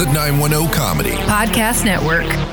[0.00, 2.49] The 910 Comedy Podcast Network.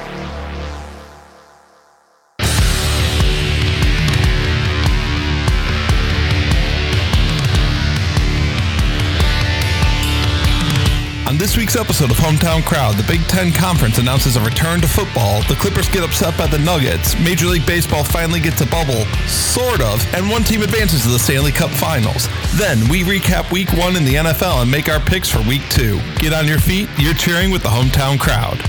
[11.28, 14.88] On this week's episode of Hometown Crowd, the Big Ten Conference announces a return to
[14.88, 19.04] football, the Clippers get upset by the Nuggets, Major League Baseball finally gets a bubble,
[19.28, 22.30] sort of, and one team advances to the Stanley Cup Finals.
[22.56, 26.00] Then we recap week one in the NFL and make our picks for week two.
[26.16, 28.64] Get on your feet, you're cheering with the Hometown Crowd.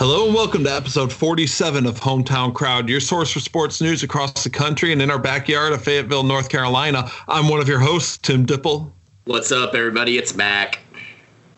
[0.00, 4.42] Hello and welcome to episode 47 of Hometown Crowd, your source for sports news across
[4.42, 7.10] the country and in our backyard of Fayetteville, North Carolina.
[7.28, 8.90] I'm one of your hosts, Tim Dipple.
[9.26, 10.16] What's up, everybody?
[10.16, 10.78] It's Mac.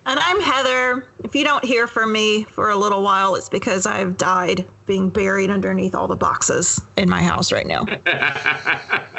[0.07, 1.09] And I'm Heather.
[1.23, 5.09] If you don't hear from me for a little while, it's because I've died being
[5.09, 7.85] buried underneath all the boxes in my house right now.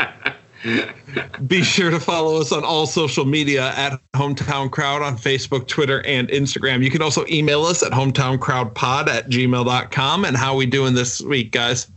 [1.45, 6.05] Be sure to follow us on all social media at Hometown Crowd on Facebook, Twitter,
[6.05, 6.83] and Instagram.
[6.83, 10.25] You can also email us at hometowncrowdpod at gmail.com.
[10.25, 11.87] And how we doing this week, guys?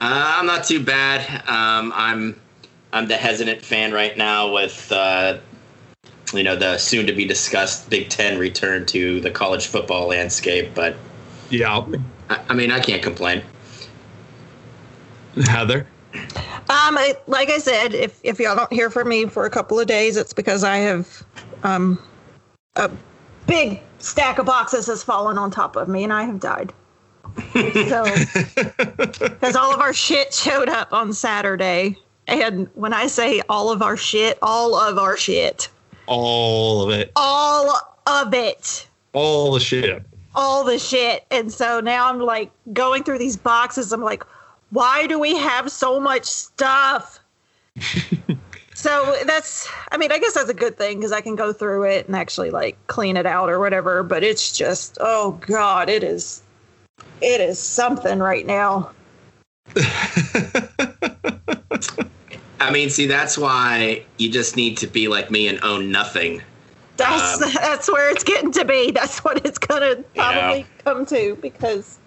[0.00, 1.42] Uh, I'm not too bad.
[1.48, 2.40] Um, I'm
[2.92, 5.38] I'm the hesitant fan right now with uh,
[6.32, 10.70] you know the soon to be discussed Big Ten return to the college football landscape,
[10.74, 10.96] but
[11.50, 11.84] Yeah.
[12.30, 13.42] I, I mean I can't complain.
[15.44, 15.86] Heather?
[16.14, 19.78] Um, I, like I said, if if y'all don't hear from me for a couple
[19.80, 21.22] of days, it's because I have
[21.62, 21.98] um
[22.76, 22.90] a
[23.46, 26.72] big stack of boxes has fallen on top of me and I have died.
[27.88, 28.04] so,
[29.18, 33.82] because all of our shit showed up on Saturday, and when I say all of
[33.82, 35.68] our shit, all of our shit,
[36.06, 37.12] All of it.
[37.16, 37.70] all
[38.06, 38.86] of it.
[39.12, 40.02] All the shit.
[40.34, 41.24] all the shit.
[41.30, 43.92] And so now I'm like going through these boxes.
[43.92, 44.22] I'm like,
[44.70, 47.20] why do we have so much stuff?
[48.74, 51.84] so that's, I mean, I guess that's a good thing because I can go through
[51.84, 54.02] it and actually like clean it out or whatever.
[54.02, 56.42] But it's just, oh God, it is,
[57.20, 58.90] it is something right now.
[62.60, 66.42] I mean, see that's why you just need to be like me and own nothing.
[66.96, 68.90] That's Um, that's where it's getting to be.
[68.90, 71.98] That's what it's gonna probably come to because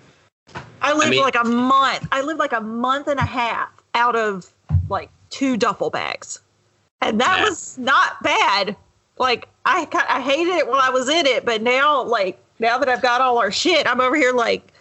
[0.82, 2.08] I lived mean- like a month.
[2.12, 4.50] I lived like a month and a half out of
[4.90, 6.40] like two duffel bags,
[7.02, 7.50] and that Yeah.
[7.50, 8.76] was not bad.
[9.18, 12.90] Like I I hated it while I was in it, but now like now that
[12.90, 14.72] I've got all our shit, I'm over here like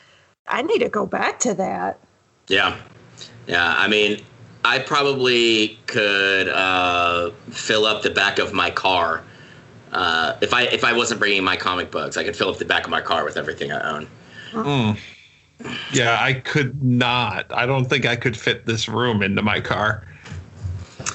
[0.49, 1.99] I need to go back to that.
[2.49, 2.77] Yeah,
[3.47, 3.75] yeah.
[3.77, 4.21] I mean,
[4.65, 9.23] I probably could uh, fill up the back of my car
[9.93, 12.17] uh, if I if I wasn't bringing my comic books.
[12.17, 14.09] I could fill up the back of my car with everything I own.
[14.53, 14.99] Mm.
[15.93, 17.47] Yeah, I could not.
[17.51, 20.07] I don't think I could fit this room into my car.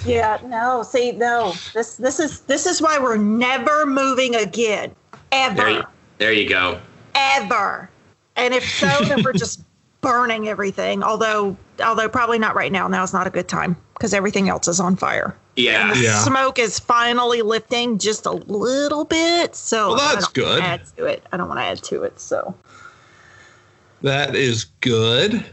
[0.06, 1.54] Yeah, no, see, no.
[1.74, 4.92] This this is this is why we're never moving again,
[5.32, 5.56] ever.
[5.56, 5.84] There, you,
[6.20, 6.80] there you go.
[7.16, 7.90] ever.
[8.36, 9.64] And if so, then we're just
[10.02, 11.02] burning everything.
[11.02, 12.88] Although, although probably not right now.
[12.88, 15.36] Now is not a good time because everything else is on fire.
[15.56, 16.20] Yeah, The Yeah.
[16.24, 19.56] smoke is finally lifting just a little bit.
[19.56, 20.62] So Well, that's good.
[20.62, 21.24] Add to it.
[21.32, 22.20] I don't want to add to it.
[22.20, 22.54] So.
[24.06, 25.44] That is good.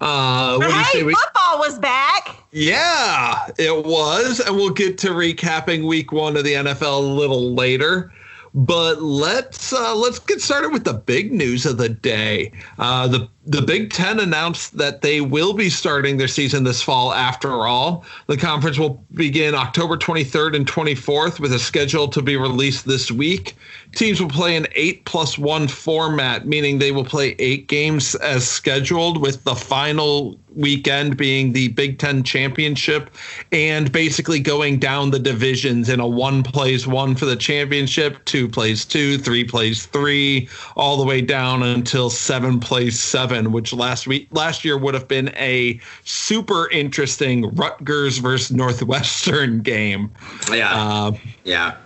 [0.00, 1.02] Uh, what But hey?
[1.02, 2.36] We, football was back.
[2.52, 4.38] yeah, it was.
[4.38, 8.12] And we'll get to recapping week one of the NFL a little later.
[8.54, 12.52] But let's uh, let's get started with the big news of the day.
[12.78, 17.12] Uh, the the Big Ten announced that they will be starting their season this fall.
[17.12, 22.36] After all, the conference will begin October 23rd and 24th with a schedule to be
[22.36, 23.56] released this week.
[23.96, 28.48] Teams will play an eight plus one format, meaning they will play eight games as
[28.48, 33.10] scheduled, with the final weekend being the Big Ten championship,
[33.52, 38.48] and basically going down the divisions in a one plays one for the championship, two
[38.48, 44.06] plays two, three plays three, all the way down until seven plays seven, which last
[44.06, 50.10] week last year would have been a super interesting Rutgers versus Northwestern game.
[50.50, 51.12] yeah, Uh,
[51.44, 51.76] yeah.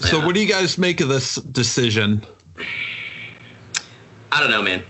[0.00, 0.26] so, Yeah.
[0.26, 2.22] what do you guys make of this decision?
[4.32, 4.82] I don't know, man.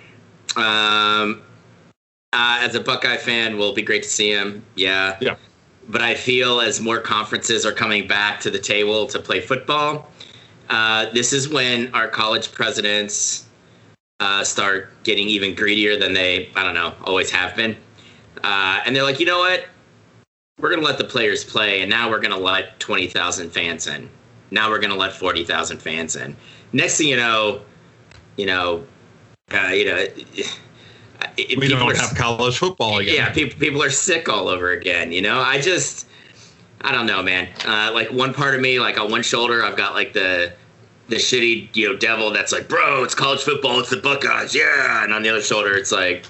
[0.56, 1.42] Um,
[2.32, 4.64] uh, as a Buckeye fan, will be great to see him.
[4.74, 5.16] Yeah.
[5.20, 5.36] Yeah.
[5.88, 10.10] But I feel as more conferences are coming back to the table to play football,
[10.68, 13.46] uh, this is when our college presidents
[14.20, 17.76] uh, start getting even greedier than they, I don't know, always have been.
[18.42, 19.66] Uh, and they're like, you know what?
[20.60, 23.86] We're going to let the players play, and now we're going to let 20,000 fans
[23.86, 24.10] in.
[24.50, 26.36] Now we're going to let 40,000 fans in.
[26.72, 27.62] Next thing you know,
[28.36, 28.84] you know,
[29.52, 30.06] uh, you know,
[31.36, 33.14] we don't have college football again.
[33.14, 35.12] Yeah, people people are sick all over again.
[35.12, 36.06] You know, I just
[36.80, 37.48] I don't know, man.
[37.66, 40.52] Uh, like one part of me, like on one shoulder, I've got like the
[41.08, 45.04] the shitty you know devil that's like, bro, it's college football, it's the Buckeyes, yeah.
[45.04, 46.24] And on the other shoulder, it's like,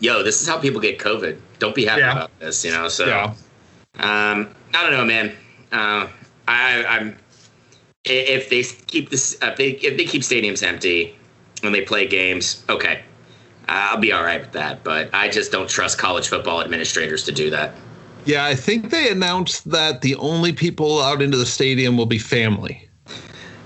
[0.00, 1.38] yo, this is how people get COVID.
[1.58, 2.12] Don't be happy yeah.
[2.12, 2.88] about this, you know.
[2.88, 3.34] So, yeah.
[3.96, 5.32] um, I don't know, man.
[5.72, 6.08] Uh,
[6.46, 7.16] I, I'm
[8.04, 11.16] if they keep this, if they if they keep stadiums empty
[11.62, 13.02] when they play games, okay,
[13.68, 14.84] I'll be all right with that.
[14.84, 17.74] But I just don't trust college football administrators to do that.
[18.26, 22.18] Yeah, I think they announced that the only people out into the stadium will be
[22.18, 22.88] family.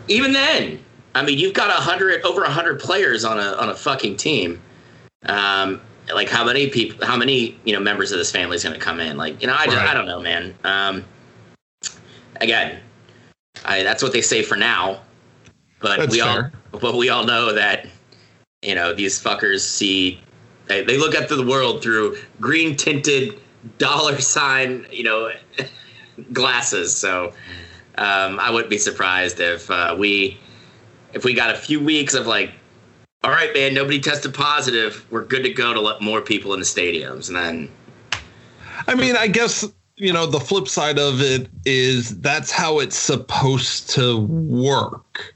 [0.09, 0.83] Even then,
[1.15, 4.17] I mean, you've got a hundred over a hundred players on a on a fucking
[4.17, 4.61] team.
[5.27, 5.81] Um,
[6.15, 8.81] like how many people, how many you know members of this family is going to
[8.81, 9.17] come in?
[9.17, 9.89] Like you know, I just right.
[9.89, 10.55] I don't know, man.
[10.65, 11.05] Um,
[12.41, 12.81] again,
[13.65, 15.03] I, that's what they say for now.
[15.81, 16.53] But that's we fair.
[16.73, 17.87] all but we all know that
[18.63, 20.21] you know these fuckers see
[20.67, 23.41] they, they look up to the world through green tinted
[23.79, 25.31] dollar sign you know
[26.33, 26.97] glasses.
[26.97, 27.33] So
[27.99, 30.39] um, I wouldn't be surprised if uh, we
[31.13, 32.53] if we got a few weeks of like
[33.25, 35.05] all right, man, nobody tested positive.
[35.11, 37.29] We're good to go to let more people in the stadiums.
[37.29, 37.71] And then.
[38.87, 42.97] I mean, I guess, you know, the flip side of it is that's how it's
[42.97, 45.35] supposed to work.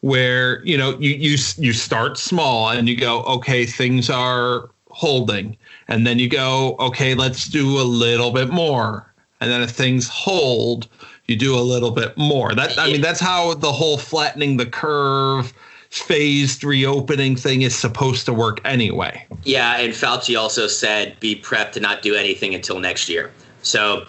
[0.00, 5.56] Where, you know, you, you, you start small and you go, okay, things are holding.
[5.88, 9.10] And then you go, okay, let's do a little bit more.
[9.40, 10.88] And then if things hold,
[11.32, 12.54] you do a little bit more.
[12.54, 15.52] That I mean, that's how the whole flattening the curve
[15.90, 19.26] phased reopening thing is supposed to work anyway.
[19.44, 23.30] Yeah, and Fauci also said be prepped to not do anything until next year.
[23.62, 24.06] So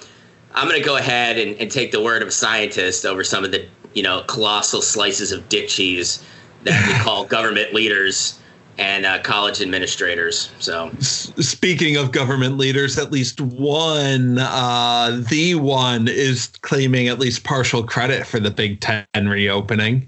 [0.53, 3.43] I'm going to go ahead and, and take the word of a scientist over some
[3.43, 6.23] of the you know colossal slices of dick cheese
[6.63, 8.39] that we call government leaders
[8.77, 10.51] and uh, college administrators.
[10.59, 17.43] So, speaking of government leaders, at least one, uh, the one, is claiming at least
[17.43, 20.07] partial credit for the Big Ten reopening.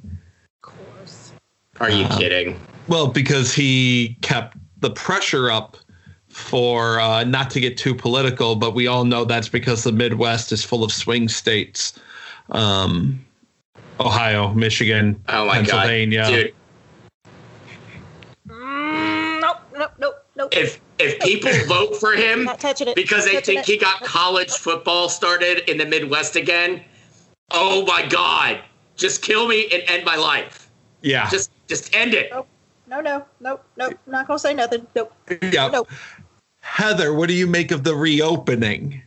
[0.63, 1.33] Of course.
[1.79, 2.59] Are you uh, kidding?
[2.87, 5.77] Well, because he kept the pressure up
[6.29, 10.51] for uh, not to get too political, but we all know that's because the Midwest
[10.51, 11.97] is full of swing states.
[12.49, 13.25] Um,
[13.99, 16.23] Ohio, Michigan, oh Pennsylvania.
[16.23, 16.29] God.
[16.29, 16.53] Dude.
[18.49, 20.63] Mm, nope, nope, nope, nope.
[20.63, 22.49] If if people vote for him
[22.95, 23.65] because they think it.
[23.65, 26.83] he got college football started in the Midwest again,
[27.51, 28.61] oh my God,
[28.95, 30.69] just kill me and end my life.
[31.01, 31.29] Yeah.
[31.29, 32.29] Just just end it.
[32.31, 32.47] Nope.
[32.87, 33.93] No, no, nope, nope.
[34.05, 34.85] Not gonna say nothing.
[34.95, 35.13] Nope.
[35.41, 35.69] Yeah.
[35.69, 35.89] Nope.
[36.61, 39.01] Heather, what do you make of the reopening?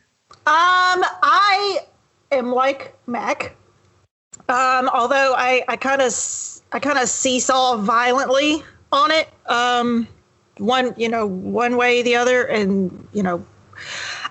[0.46, 1.80] Um, I
[2.32, 3.56] am like Mac.
[4.48, 6.12] Um, although I I kind of
[6.72, 8.62] I kind of seesaw violently
[8.92, 9.28] on it.
[9.46, 10.08] Um,
[10.58, 13.44] one you know one way the other, and you know,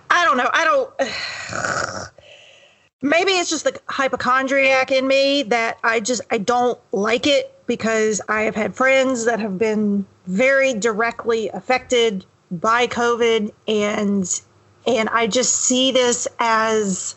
[0.09, 0.49] I don't know.
[0.53, 2.11] I don't.
[3.01, 8.21] maybe it's just the hypochondriac in me that I just I don't like it because
[8.27, 14.41] I have had friends that have been very directly affected by COVID and
[14.85, 17.15] and I just see this as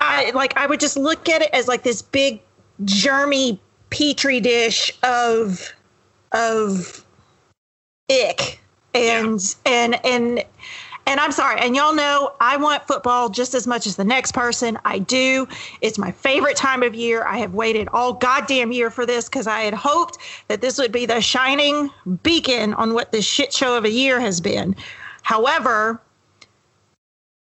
[0.00, 2.42] I like I would just look at it as like this big
[2.82, 3.58] germy
[3.90, 5.72] petri dish of
[6.32, 7.05] of
[8.10, 8.60] ick
[8.94, 9.72] and yeah.
[9.72, 10.44] and and
[11.08, 14.32] and I'm sorry, and y'all know I want football just as much as the next
[14.32, 14.76] person.
[14.84, 15.46] I do.
[15.80, 17.24] It's my favorite time of year.
[17.24, 20.90] I have waited all goddamn year for this because I had hoped that this would
[20.90, 21.90] be the shining
[22.24, 24.74] beacon on what this shit show of a year has been.
[25.22, 26.00] However,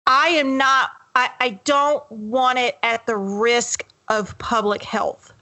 [0.07, 5.33] I am not, I, I don't want it at the risk of public health.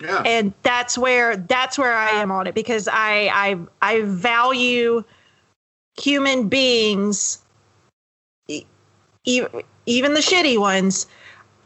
[0.00, 0.22] Yeah.
[0.24, 5.04] And that's where that's where I am on it because I I I value
[6.00, 7.42] human beings,
[9.24, 11.06] even even the shitty ones,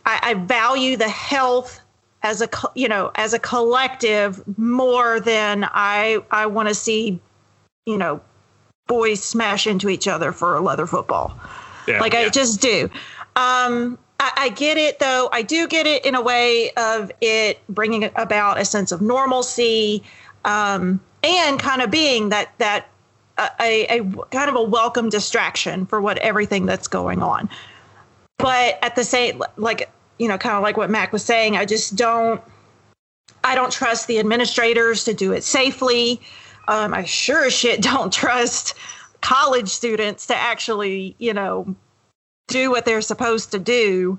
[0.07, 1.81] I, I value the health
[2.23, 7.21] as a you know as a collective more than I I want to see
[7.87, 8.21] you know
[8.87, 11.39] boys smash into each other for a leather football.
[11.87, 12.21] Yeah, like yeah.
[12.21, 12.91] I just do.
[13.37, 15.29] Um, I, I, get it though.
[15.33, 20.03] I do get it in a way of it bringing about a sense of normalcy
[20.47, 22.89] um, and kind of being that that
[23.39, 27.51] a, a, kind of a welcome distraction for what everything that's going on.
[28.39, 31.67] But at the same, like you know, kind of like what Mac was saying, I
[31.67, 32.41] just don't.
[33.43, 36.21] I don't trust the administrators to do it safely.
[36.67, 38.75] Um, I sure as shit don't trust
[39.21, 41.75] college students to actually, you know,
[42.47, 44.19] do what they're supposed to do.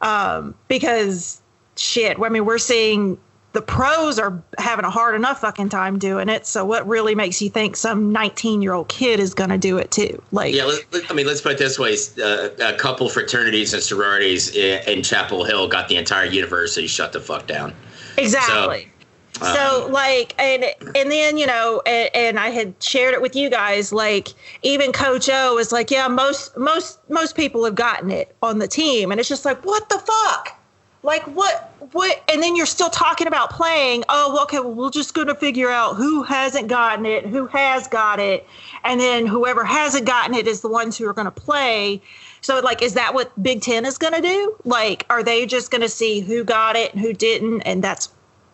[0.00, 1.40] Um, because
[1.76, 3.18] shit, I mean, we're seeing
[3.52, 6.46] the pros are having a hard enough fucking time doing it.
[6.46, 9.78] So what really makes you think some 19 year old kid is going to do
[9.78, 10.22] it too?
[10.32, 13.74] Like, yeah, let, let, I mean, let's put it this way: uh, a couple fraternities
[13.74, 17.74] and sororities in, in, Chapel Hill got the entire university shut the fuck down.
[18.16, 18.91] Exactly.
[19.40, 23.50] So, like, and and then you know, and, and I had shared it with you
[23.50, 23.92] guys.
[23.92, 24.28] Like,
[24.62, 28.68] even Coach O was like, "Yeah, most most most people have gotten it on the
[28.68, 30.58] team," and it's just like, what the fuck?
[31.02, 35.14] like what what and then you're still talking about playing oh okay well we're just
[35.14, 38.46] going to figure out who hasn't gotten it who has got it
[38.84, 42.00] and then whoever hasn't gotten it is the ones who are going to play
[42.40, 45.70] so like is that what big ten is going to do like are they just
[45.70, 48.08] going to see who got it and who didn't and that's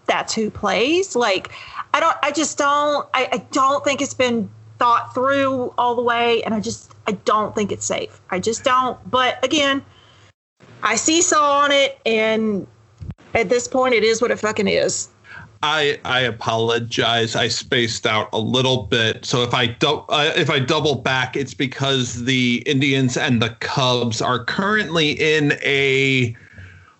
[0.08, 1.50] that's who plays like
[1.94, 6.02] i don't i just don't I, I don't think it's been thought through all the
[6.02, 9.84] way and i just i don't think it's safe i just don't but again
[10.82, 12.66] I seesaw on it, and
[13.34, 15.08] at this point, it is what it fucking is.
[15.62, 17.34] I I apologize.
[17.34, 19.24] I spaced out a little bit.
[19.24, 23.50] So if I do, uh, if I double back, it's because the Indians and the
[23.60, 26.36] Cubs are currently in a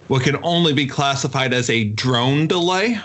[0.09, 2.99] what can only be classified as a drone delay.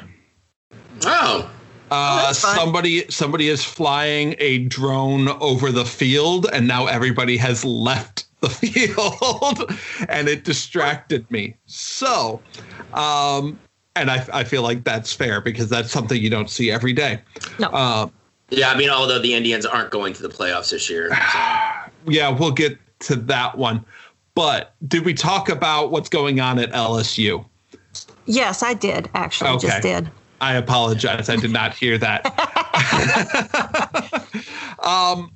[1.05, 1.49] Oh.
[1.91, 7.63] Uh, oh, somebody somebody is flying a drone over the field, and now everybody has
[7.63, 9.79] left the field
[10.09, 11.55] and it distracted me.
[11.65, 12.41] So,
[12.93, 13.59] um,
[13.95, 17.21] and I, I feel like that's fair because that's something you don't see every day.
[17.59, 17.67] No.
[17.67, 18.09] Uh,
[18.49, 21.09] yeah, I mean, although the Indians aren't going to the playoffs this year.
[21.09, 21.39] So.
[22.05, 23.85] Yeah, we'll get to that one.
[24.35, 27.45] But did we talk about what's going on at LSU?
[28.25, 29.51] Yes, I did actually.
[29.51, 29.67] Okay.
[29.67, 30.09] Just did.
[30.41, 31.29] I apologize.
[31.29, 32.25] I did not hear that.
[34.79, 35.31] um,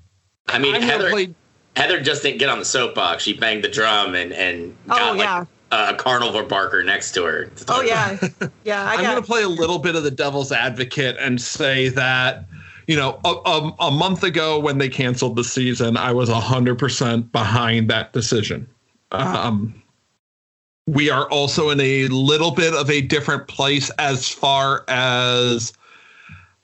[0.47, 1.35] I mean, Heather, played,
[1.75, 3.23] Heather just didn't get on the soapbox.
[3.23, 5.39] She banged the drum and and oh, got oh, yeah.
[5.39, 7.45] like a carnival barker next to her.
[7.45, 8.17] To oh yeah,
[8.63, 8.83] yeah.
[8.83, 12.45] I am going to play a little bit of the devil's advocate and say that
[12.87, 16.79] you know a, a, a month ago when they canceled the season, I was hundred
[16.79, 18.67] percent behind that decision.
[19.11, 19.81] Um,
[20.87, 25.73] we are also in a little bit of a different place as far as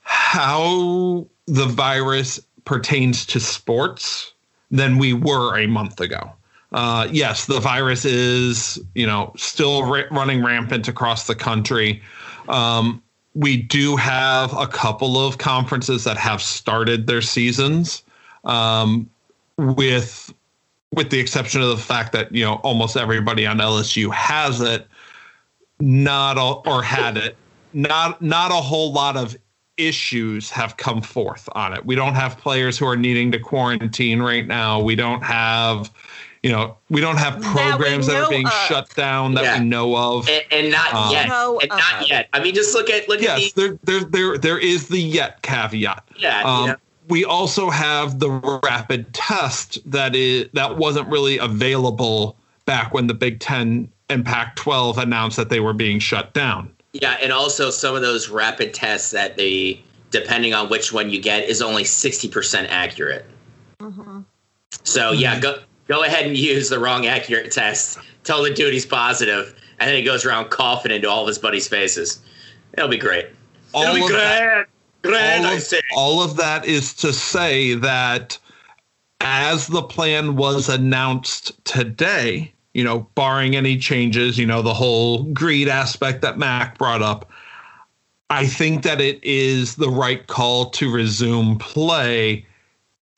[0.00, 4.32] how the virus pertains to sports
[4.70, 6.32] than we were a month ago.
[6.72, 12.02] Uh, yes, the virus is, you know, still running rampant across the country.
[12.48, 13.00] Um,
[13.34, 18.02] we do have a couple of conferences that have started their seasons,
[18.44, 19.08] um,
[19.56, 20.33] with
[20.94, 24.86] with the exception of the fact that you know almost everybody on LSU has it,
[25.80, 27.36] not a, or had it.
[27.72, 29.36] Not not a whole lot of
[29.76, 31.84] issues have come forth on it.
[31.84, 34.80] We don't have players who are needing to quarantine right now.
[34.80, 35.90] We don't have,
[36.44, 38.52] you know, we don't have programs that, that are being of.
[38.52, 39.58] shut down that yeah.
[39.58, 42.28] we know of, and, and not um, yet, and not yet.
[42.32, 45.00] I mean, just look at look yes, at the- there, there, there, there is the
[45.00, 46.08] yet caveat.
[46.16, 46.42] Yeah.
[46.42, 46.74] Um, yeah.
[47.08, 48.30] We also have the
[48.62, 54.98] rapid test that is that wasn't really available back when the Big Ten and Pac-12
[54.98, 56.70] announced that they were being shut down.
[56.92, 61.20] Yeah, and also some of those rapid tests that they, depending on which one you
[61.20, 63.26] get, is only sixty percent accurate.
[63.80, 64.20] Mm-hmm.
[64.84, 65.58] So yeah, go
[65.88, 67.98] go ahead and use the wrong accurate test.
[68.22, 71.38] Tell the dude he's positive, and then he goes around coughing into all of his
[71.38, 72.22] buddies' faces.
[72.74, 73.26] It'll be great.
[73.72, 74.12] All It'll be great.
[74.12, 74.66] That,
[75.04, 75.80] great, all, I say.
[75.94, 78.38] all of that is to say that
[79.20, 85.24] as the plan was announced today, you know, barring any changes, you know, the whole
[85.24, 87.30] greed aspect that Mac brought up,
[88.30, 92.46] I think that it is the right call to resume play,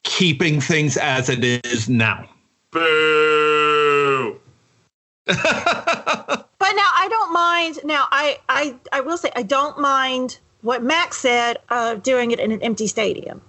[0.03, 2.29] keeping things as it is now.
[2.71, 4.39] Boo.
[5.27, 7.81] but now I don't mind.
[7.85, 12.41] Now I, I I will say I don't mind what Max said of doing it
[12.41, 13.41] in an empty stadium.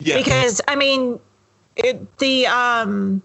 [0.00, 0.16] Yeah.
[0.16, 1.20] Because I mean,
[1.76, 3.22] it, the um,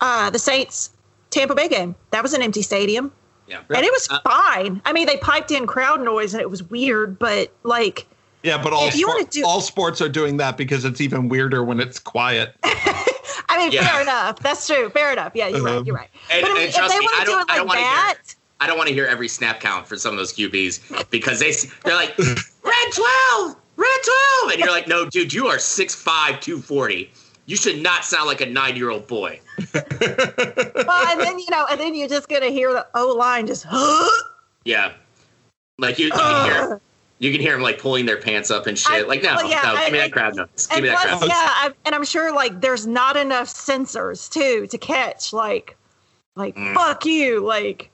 [0.00, 0.90] uh, the Saints
[1.30, 1.94] Tampa Bay game.
[2.10, 3.12] That was an empty stadium.
[3.46, 3.60] Yeah.
[3.68, 4.82] And it was uh, fine.
[4.84, 8.06] I mean, they piped in crowd noise and it was weird, but like.
[8.42, 11.80] Yeah, but all, sport, do- all sports are doing that because it's even weirder when
[11.80, 12.54] it's quiet.
[12.64, 13.88] I mean, yeah.
[13.88, 14.38] fair enough.
[14.38, 14.90] That's true.
[14.90, 15.32] Fair enough.
[15.34, 15.78] Yeah, you're uh-huh.
[15.78, 15.86] right.
[15.86, 16.10] You're right.
[16.30, 18.34] And, but I mean, if they want to do it like that.
[18.60, 21.52] I don't want to hear every snap count for some of those QBs because they
[21.84, 27.10] they're like red twelve, red twelve, and you're like, no, dude, you are 6'5", 240
[27.48, 29.40] you should not sound like a nine year old boy.
[29.74, 33.64] well, and then you know, and then you're just gonna hear the O line just.
[33.66, 34.24] Huh?
[34.64, 34.92] yeah,
[35.78, 36.80] like you, you can hear.
[37.20, 38.92] You can hear them like pulling their pants up and shit.
[38.92, 40.68] I, like no, well, yeah, no, give me that crowd noise.
[40.70, 44.68] Give me that crowd Yeah, I, and I'm sure like there's not enough sensors too
[44.68, 45.76] to catch like,
[46.36, 46.74] like mm.
[46.74, 47.90] fuck you, like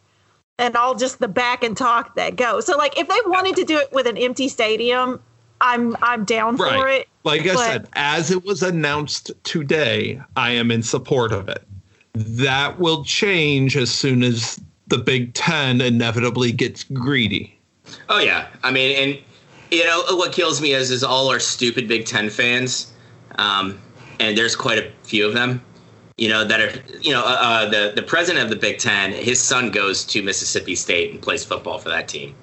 [0.59, 2.61] and all just the back and talk that go.
[2.61, 5.21] So like if they wanted to do it with an empty stadium,
[5.61, 7.09] I'm I'm down for it.
[7.25, 11.63] Like I But- said, as it was announced today, I am in support of it.
[12.15, 17.59] That will change as soon as the Big Ten inevitably gets greedy.
[18.09, 19.19] Oh yeah, I mean, and
[19.71, 22.93] you know what kills me is is all our stupid Big Ten fans,
[23.37, 23.81] um,
[24.21, 25.61] and there's quite a few of them.
[26.17, 29.13] You know that are you know uh, uh, the the president of the Big Ten.
[29.13, 32.35] His son goes to Mississippi State and plays football for that team.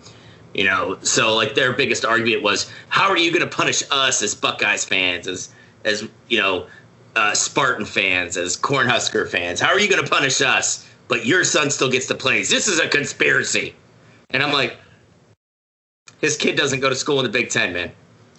[0.53, 4.21] You know, so like their biggest argument was, how are you going to punish us
[4.21, 5.49] as Buckeyes fans, as
[5.85, 6.67] as you know,
[7.15, 9.61] uh, Spartan fans, as Cornhusker fans?
[9.61, 10.87] How are you going to punish us?
[11.07, 12.43] But your son still gets to play.
[12.43, 13.75] This is a conspiracy.
[14.31, 14.77] And I'm like,
[16.19, 17.91] his kid doesn't go to school in the Big Ten, man.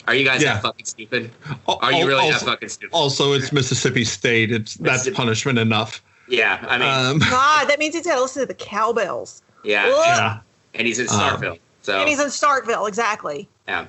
[0.09, 0.55] Are you guys Yeah.
[0.55, 1.31] that fucking stupid?
[1.69, 2.93] Are you really that fucking stupid?
[2.95, 4.51] also, it's Mississippi State.
[4.53, 6.03] It's that's punishment enough.
[6.29, 9.43] Yeah, I mean, Um, God, that means he's got to listen to the cowbells.
[9.65, 10.39] yeah, yeah,
[10.75, 13.49] and he's in Um, Starkville, so And he's in Starkville, exactly.
[13.69, 13.87] yeah,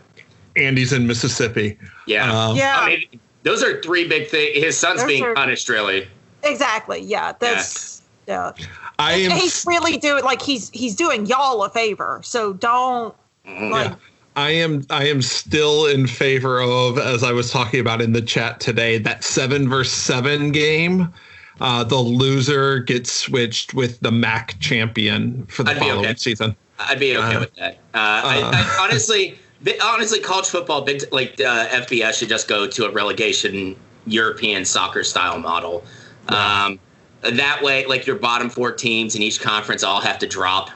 [0.56, 1.78] and he's in Mississippi.
[2.06, 2.32] yeah.
[2.48, 2.78] Um, Yeah.
[2.80, 4.58] I mean, those are three big things.
[4.64, 6.08] His son's Those being are- punished, really.
[6.44, 7.00] Exactly.
[7.02, 7.34] Yeah.
[7.40, 8.52] That's yeah.
[9.00, 9.32] I am.
[9.32, 12.20] He's really doing like he's he's doing y'all a favor.
[12.24, 13.14] So don't
[13.48, 13.72] Mhm.
[13.72, 13.96] like Yeah.
[14.36, 18.22] I am I am still in favor of, as I was talking about in the
[18.22, 21.14] chat today, that seven versus seven game.
[21.62, 26.16] Uh, the loser gets switched with the MAC champion for the I'd following okay.
[26.16, 26.56] season.
[26.80, 27.74] I'd be okay Uh, with that.
[27.94, 28.52] Uh, I.
[28.54, 29.38] I, honestly,
[29.84, 33.76] honestly, college football, big like uh, FBS should just go to a relegation
[34.06, 35.84] European soccer style model.
[36.30, 36.80] Um,
[37.22, 40.72] that way, like your bottom four teams in each conference all have to drop,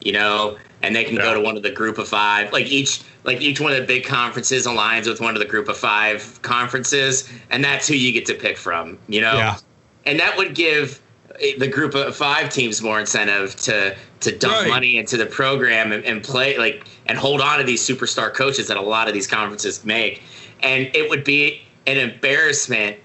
[0.00, 1.22] you know, and they can Yeah.
[1.22, 2.52] go to one of the group of five.
[2.52, 5.68] Like each, like each one of the big conferences aligns with one of the group
[5.68, 8.98] of five conferences, and that's who you get to pick from.
[9.08, 9.56] You know, Yeah.
[10.06, 11.00] and that would give
[11.40, 14.68] eh, the group of five teams more incentive to to dump Right.
[14.68, 18.66] money into the program and, and play like and hold on to these superstar coaches
[18.68, 20.22] that a lot of these conferences make
[20.62, 22.98] and it would be an embarrassment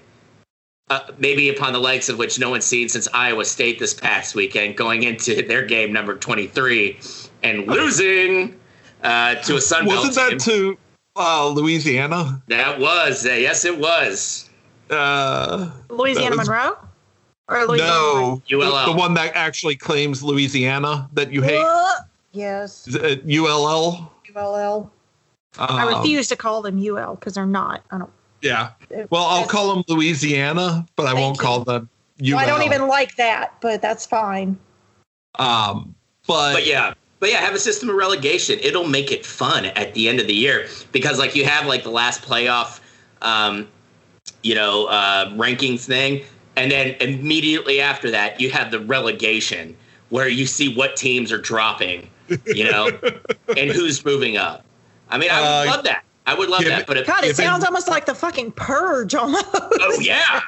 [0.90, 4.34] uh, maybe upon the likes of which no one's seen since Iowa State this past
[4.34, 6.98] weekend going into their game number 23
[7.42, 8.58] and losing
[9.02, 10.76] uh, to a Sun Belt Wasn't that team.
[10.76, 10.78] to
[11.16, 12.42] uh, Louisiana?
[12.48, 14.48] that was uh, yes it was
[14.90, 16.78] Uh, Louisiana was- Monroe?
[17.48, 18.86] Or Louisiana no, the, ULL.
[18.92, 21.62] the one that actually claims Louisiana that you hate.
[21.64, 21.92] Uh,
[22.32, 22.88] yes.
[22.88, 24.10] Is it ULL?
[24.34, 24.90] ULL.
[25.56, 27.82] I Um, refuse to call them UL because they're not.
[27.92, 28.10] I don't.
[28.42, 28.70] Yeah.
[29.10, 31.42] Well, I'll call them Louisiana, but I won't you.
[31.42, 31.88] call them
[32.20, 32.34] UL.
[32.36, 34.58] Well, I don't even like that, but that's fine.
[35.38, 35.94] Um,
[36.26, 38.58] but, but yeah but yeah have a system of relegation.
[38.62, 41.82] It'll make it fun at the end of the year because like you have like
[41.82, 42.80] the last playoff
[43.22, 43.66] um
[44.42, 46.24] you know uh rankings thing.
[46.56, 49.76] And then immediately after that you have the relegation
[50.08, 52.08] where you see what teams are dropping
[52.46, 52.88] you know
[53.56, 54.64] and who's moving up.
[55.10, 57.18] I mean i would Uh, love that i would love give that but if, God,
[57.24, 59.46] it Given- sounds almost like the fucking purge almost.
[59.54, 60.40] oh yeah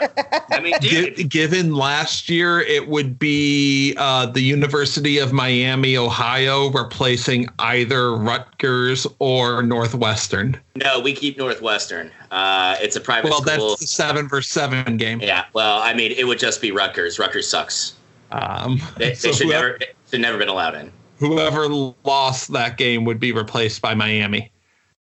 [0.50, 5.96] i mean dude, Gi- given last year, it would be uh, the University of Miami,
[5.96, 10.58] Ohio, replacing either Rutgers or Northwestern.
[10.76, 13.44] no we keep northwestern uh it's a private school.
[13.46, 15.20] Well, school that's the seven versus seven game.
[15.20, 17.94] yeah well i mean it would just be rutgers rutgers sucks
[18.32, 20.92] Um, They, so they should whoever, never should never been allowed in.
[21.18, 21.66] whoever
[22.04, 24.50] lost that game would be replaced by Miami.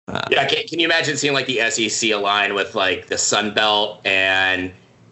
[0.09, 3.53] Uh, Yeah, can, can you imagine seeing like the SEC align with like the Sun
[3.53, 4.71] Belt and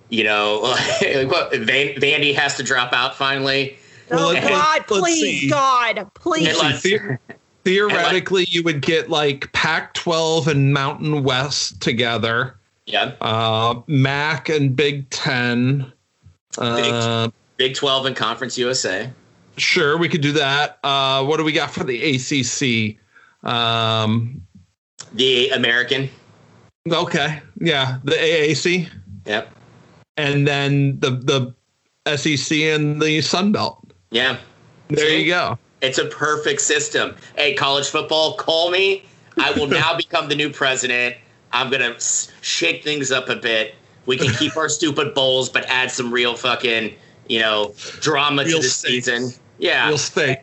[0.09, 0.61] you know
[1.01, 3.77] like what Van, Vandy has to drop out finally.
[4.09, 5.49] Well, oh let's- God, let's please, see.
[5.49, 6.47] God, please.
[6.47, 7.17] And like- The-
[7.63, 12.55] theoretically, you would get like Pac-12 and Mountain West together.
[12.85, 15.91] Yeah, uh, MAC and Big Ten.
[16.57, 19.11] Uh, Big Twelve and Conference USA.
[19.57, 20.79] sure, we could do that.
[20.83, 22.97] Uh, what do we got for the ACC?
[23.43, 24.41] Um,
[25.13, 26.09] The American.
[26.91, 28.89] okay, yeah, the AAC,
[29.25, 29.53] Yep.
[30.17, 33.85] and then the the SEC and the Sun Belt.
[34.11, 34.37] Yeah.
[34.89, 35.59] There you go.
[35.81, 37.15] It's a perfect system.
[37.35, 39.03] Hey, college football, call me.
[39.37, 41.17] I will now become the new president.
[41.51, 41.95] I'm gonna
[42.41, 43.75] shake things up a bit.
[44.05, 46.95] We can keep our stupid bowls, but add some real fucking,
[47.27, 49.31] you know, drama Real to the season.
[49.59, 49.89] Yeah.
[49.89, 50.41] We'll stay.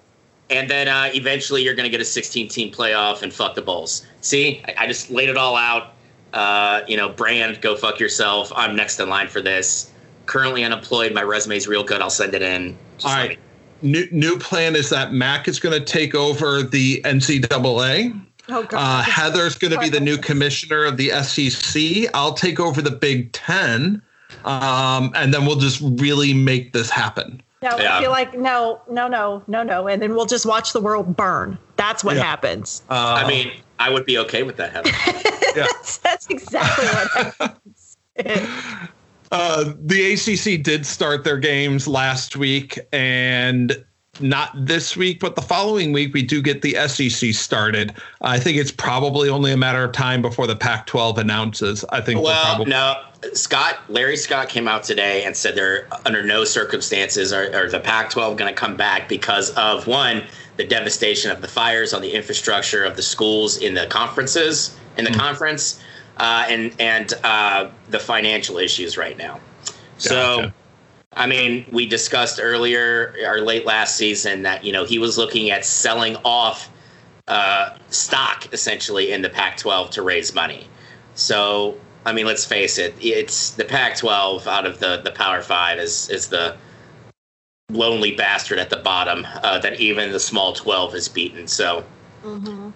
[0.50, 3.62] And then uh, eventually you're going to get a 16 team playoff and fuck the
[3.62, 4.06] Bulls.
[4.20, 5.92] See, I, I just laid it all out.
[6.32, 8.52] Uh, you know, brand, go fuck yourself.
[8.54, 9.90] I'm next in line for this.
[10.26, 11.12] Currently unemployed.
[11.14, 12.00] My resume's real good.
[12.02, 12.76] I'll send it in.
[12.96, 13.30] Just All let right.
[13.30, 13.38] me-
[13.82, 18.18] New new plan is that Mac is going to take over the NCAA.
[18.48, 18.72] oh God.
[18.72, 22.10] Uh, Heather's going to be the new commissioner of the SEC.
[22.14, 24.00] I'll take over the Big Ten,
[24.46, 27.42] um, and then we'll just really make this happen.
[27.64, 27.96] No, Yeah.
[27.96, 31.16] I feel like no, no, no, no, no, and then we'll just watch the world
[31.16, 31.56] burn.
[31.76, 32.22] That's what Yeah.
[32.22, 32.82] happens.
[32.90, 34.94] Uh, I mean, I would be okay with that happening.
[35.56, 35.66] Yeah.
[35.72, 37.96] that's, that's exactly what happens.
[39.32, 43.84] Uh, the ACC did start their games last week, and
[44.20, 47.94] not this week, but the following week, we do get the SEC started.
[48.20, 51.84] I think it's probably only a matter of time before the Pac 12 announces.
[51.90, 52.66] I think we'll probably.
[52.66, 53.02] no.
[53.32, 57.80] Scott, Larry Scott came out today and said they're under no circumstances are, are the
[57.80, 60.24] Pac-12 going to come back because of one,
[60.58, 65.04] the devastation of the fires on the infrastructure of the schools in the conferences in
[65.04, 65.80] the conference,
[66.18, 69.40] uh, and and uh, the financial issues right now.
[69.98, 70.50] So.
[71.16, 75.50] I mean, we discussed earlier or late last season that you know he was looking
[75.50, 76.70] at selling off
[77.28, 80.66] uh, stock essentially in the Pac-12 to raise money.
[81.14, 85.78] So, I mean, let's face it, it's the Pac-12 out of the the Power Five
[85.78, 86.56] is is the
[87.70, 91.46] lonely bastard at the bottom uh, that even the small 12 has beaten.
[91.46, 91.84] So,
[92.24, 92.72] Mhm.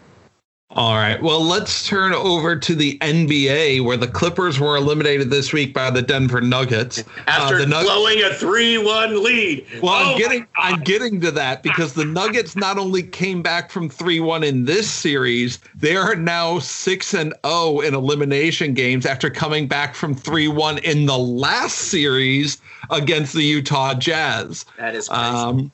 [0.72, 1.20] All right.
[1.22, 5.90] Well, let's turn over to the NBA, where the Clippers were eliminated this week by
[5.90, 7.02] the Denver Nuggets.
[7.26, 11.30] after uh, the Nug- blowing a 3-1 lead, Well, Oh I'm getting I'm getting to
[11.30, 16.14] that because the Nuggets not only came back from 3-1 in this series, they are
[16.14, 21.76] now 6 and 0 in elimination games after coming back from 3-1 in the last
[21.76, 22.58] series
[22.90, 24.66] against the Utah Jazz.
[24.76, 25.22] that is crazy.
[25.24, 25.72] Um,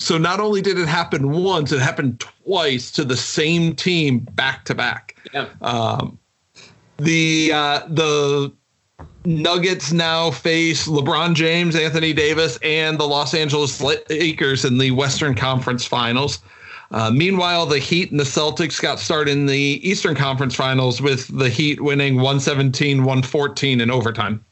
[0.00, 4.64] so not only did it happen once, it happened twice to the same team back
[4.64, 5.14] to back.
[5.32, 5.48] yeah.
[5.60, 6.18] Um,
[6.96, 8.52] the uh, the
[9.24, 15.34] Nuggets now face LeBron James, Anthony Davis, and the Los Angeles Lakers in the Western
[15.34, 16.40] Conference Finals.
[16.90, 21.28] Uh, meanwhile, the Heat and the Celtics got started in the Eastern Conference Finals with
[21.38, 24.44] the Heat winning 117 114 in overtime.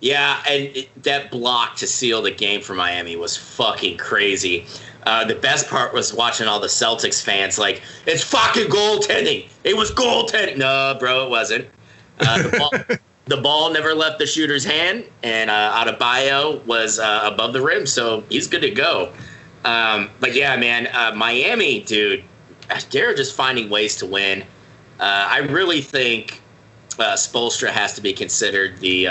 [0.00, 4.66] Yeah, and it, that block to seal the game for Miami was fucking crazy.
[5.04, 9.48] Uh, the best part was watching all the Celtics fans like, it's fucking goaltending.
[9.64, 10.56] It was goaltending.
[10.56, 11.68] No, bro, it wasn't.
[12.18, 17.20] Uh, the, ball, the ball never left the shooter's hand, and uh, Adebayo was uh,
[17.24, 19.12] above the rim, so he's good to go.
[19.64, 22.24] Um, but yeah, man, uh, Miami, dude,
[22.90, 24.42] they're just finding ways to win.
[24.98, 26.40] Uh, I really think
[26.98, 29.08] uh, Spoelstra has to be considered the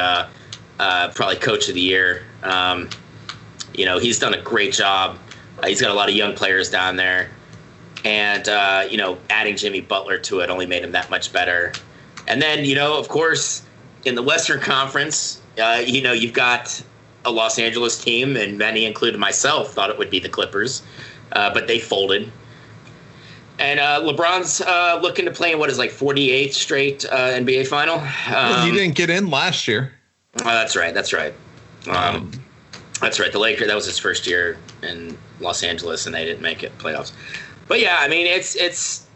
[0.79, 2.23] uh, probably coach of the year.
[2.43, 2.89] Um,
[3.73, 5.17] you know, he's done a great job.
[5.61, 7.29] Uh, he's got a lot of young players down there,
[8.05, 11.73] and uh, you know, adding Jimmy Butler to it only made him that much better.
[12.27, 13.63] And then, you know, of course,
[14.05, 16.81] in the Western Conference, uh, you know, you've got
[17.25, 20.83] a Los Angeles team, and many, including myself, thought it would be the Clippers,
[21.33, 22.31] uh, but they folded.
[23.57, 27.67] And uh, LeBron's uh, looking to play in what is like 48th straight uh, NBA
[27.67, 27.99] final.
[28.33, 29.91] Um, he didn't get in last year.
[30.37, 30.93] Oh, that's right.
[30.93, 31.33] That's right.
[31.89, 32.31] Um,
[33.01, 33.31] that's right.
[33.31, 33.67] The Lakers.
[33.67, 37.11] That was his first year in Los Angeles, and they didn't make it playoffs.
[37.67, 39.07] But yeah, I mean, it's it's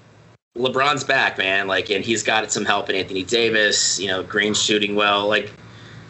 [0.58, 1.67] LeBron's back, man.
[1.67, 3.99] Like, and he's got some help in Anthony Davis.
[3.99, 5.28] You know, Green's shooting well.
[5.28, 5.52] Like,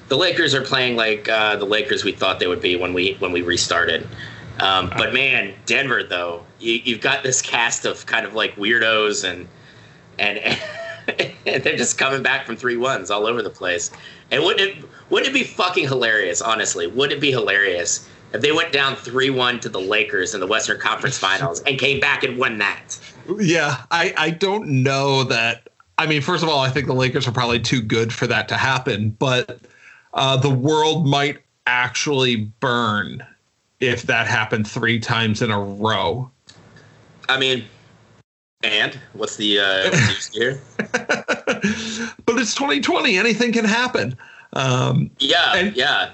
[0.07, 3.15] the Lakers are playing like uh, the Lakers we thought they would be when we
[3.15, 4.07] when we restarted.
[4.59, 9.29] Um, but man, Denver though, you, you've got this cast of kind of like weirdos
[9.29, 9.47] and
[10.19, 10.39] and.
[11.45, 13.91] and they're just coming back from three ones all over the place.
[14.31, 16.41] And wouldn't it wouldn't it be fucking hilarious?
[16.41, 20.39] Honestly, wouldn't it be hilarious if they went down three one to the Lakers in
[20.39, 22.99] the Western Conference Finals and came back and won that?
[23.39, 25.69] Yeah, I, I don't know that.
[25.97, 28.47] I mean, first of all, I think the Lakers are probably too good for that
[28.49, 29.59] to happen, but
[30.13, 33.25] uh, the world might actually burn
[33.79, 36.29] if that happened three times in a row.
[37.29, 37.65] I mean,
[38.63, 40.59] and what's the uh, what's here?
[42.25, 43.17] but it's 2020.
[43.17, 44.15] Anything can happen.
[44.53, 46.11] Um, Yeah, And- yeah.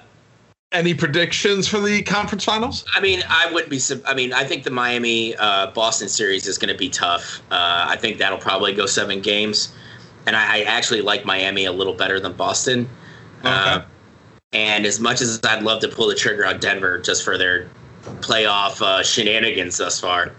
[0.71, 2.85] any predictions for the conference finals?
[2.95, 3.79] I mean, I wouldn't be.
[4.05, 7.41] I mean, I think the Miami uh, Boston series is going to be tough.
[7.51, 9.73] Uh, I think that'll probably go seven games,
[10.25, 12.87] and I, I actually like Miami a little better than Boston.
[13.43, 13.81] Uh,
[14.53, 17.69] and as much as I'd love to pull the trigger on Denver just for their
[18.19, 20.31] playoff uh, shenanigans thus far,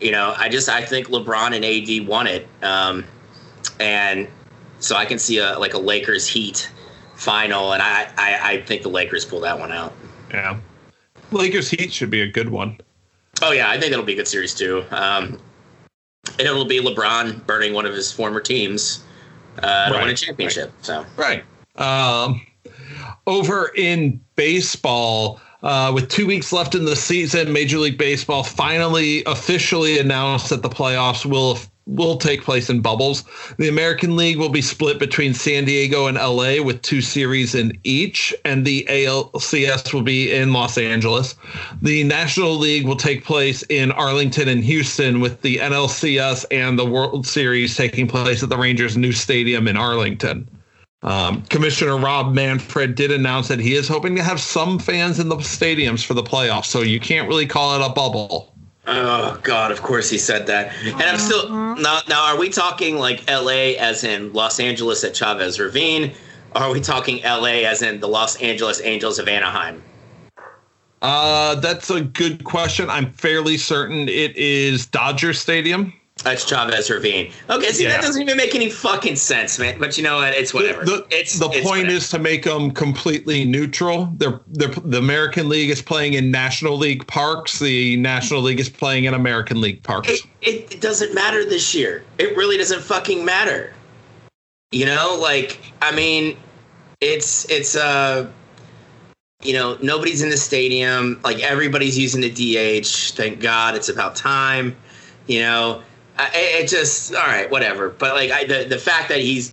[0.00, 3.04] you know, I just I think LeBron and AD won it, um,
[3.78, 4.28] and
[4.78, 6.70] so I can see a like a Lakers Heat
[7.16, 9.92] final, and I, I I think the Lakers pull that one out.
[10.30, 10.58] Yeah.
[11.32, 12.78] Lakers Heat should be a good one.
[13.42, 14.84] Oh yeah, I think that'll be a good series too.
[14.90, 15.38] Um,
[16.38, 19.04] and it'll be LeBron burning one of his former teams
[19.62, 20.72] uh, to win a Right, championship.
[20.82, 21.44] So Right.
[21.76, 22.44] Um,
[23.26, 29.22] over in baseball, uh, with two weeks left in the season, Major League Baseball finally
[29.24, 33.24] officially announced that the playoffs will will take place in bubbles.
[33.58, 37.76] The American League will be split between San Diego and LA with two series in
[37.82, 41.34] each, and the ALCS will be in Los Angeles.
[41.82, 46.86] The National League will take place in Arlington and Houston, with the NLCS and the
[46.86, 50.48] World Series taking place at the Rangers' new stadium in Arlington.
[51.02, 55.28] Um, Commissioner Rob Manfred did announce that he is hoping to have some fans in
[55.28, 58.54] the stadiums for the playoffs, so you can't really call it a bubble.
[58.86, 59.70] Oh God!
[59.70, 60.74] Of course he said that.
[60.84, 62.00] And I'm still now.
[62.08, 63.78] Now, are we talking like L.A.
[63.78, 66.12] as in Los Angeles at Chavez Ravine?
[66.54, 67.64] Or are we talking L.A.
[67.64, 69.82] as in the Los Angeles Angels of Anaheim?
[71.02, 72.90] Uh, that's a good question.
[72.90, 75.92] I'm fairly certain it is Dodger Stadium.
[76.22, 77.32] That's Chavez Ravine.
[77.48, 77.90] Okay, see Yeah.
[77.90, 79.78] that doesn't even make any fucking sense, man.
[79.78, 80.34] But you know what?
[80.34, 80.84] It's whatever.
[80.84, 81.96] The, it's the it's point whatever.
[81.96, 84.12] is to make them completely neutral.
[84.16, 87.58] They're, they're, the American League is playing in National League parks.
[87.58, 90.08] The National League is playing in American League parks.
[90.10, 92.04] it, it, it doesn't matter this year.
[92.18, 93.72] It really doesn't fucking matter.
[94.72, 96.36] You know, like I mean,
[97.00, 98.30] it's it's uh
[99.42, 101.18] you know, nobody's in the stadium.
[101.24, 103.14] Like everybody's using the DH.
[103.16, 104.76] Thank God, it's about time.
[105.26, 105.82] You know,
[106.34, 107.90] it, it just all right, whatever.
[107.90, 109.52] But like I, the the fact that he's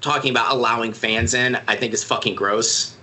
[0.00, 2.96] talking about allowing fans in, I think is fucking gross.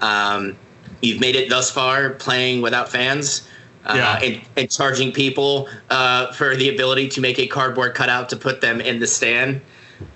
[0.00, 0.56] Um,
[1.02, 3.46] you've made it thus far playing without fans.
[3.86, 4.18] Uh, Yeah.
[4.26, 8.62] and, and charging people uh, for the ability to make a cardboard cutout to put
[8.62, 9.60] them in the stand.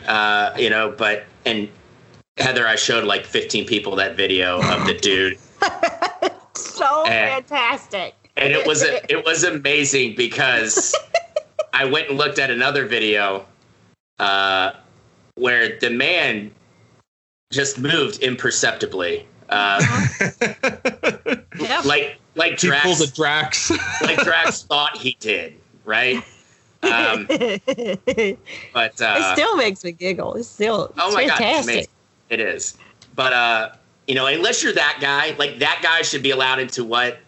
[0.07, 1.69] Uh, you know, but and
[2.38, 5.38] Heather, I showed like 15 people that video of the dude,
[6.57, 7.27] So Eh.
[7.37, 8.14] fantastic.
[8.38, 10.95] and it was a, it was amazing because
[11.79, 13.47] I went and looked at another video
[14.19, 14.73] uh,
[15.37, 16.51] where the man
[17.53, 19.79] just moved imperceptibly, uh,
[21.61, 21.83] Yeah.
[21.85, 23.71] like like he pulled Drax, a Drax.
[24.03, 26.17] like Drax thought he did, right?
[26.83, 28.38] Um, it
[28.75, 30.35] but uh, still makes me giggle.
[30.35, 31.75] It's still Oh it's my god, it's fantastic.
[31.75, 31.91] amazing.
[32.31, 32.77] It is.
[33.14, 33.73] But uh,
[34.09, 37.21] you know, unless you're that guy, like that guy should be allowed into what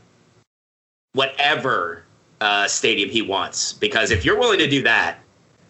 [1.13, 2.03] whatever
[2.41, 3.73] uh, stadium he wants.
[3.75, 5.19] Because if you're willing to do that,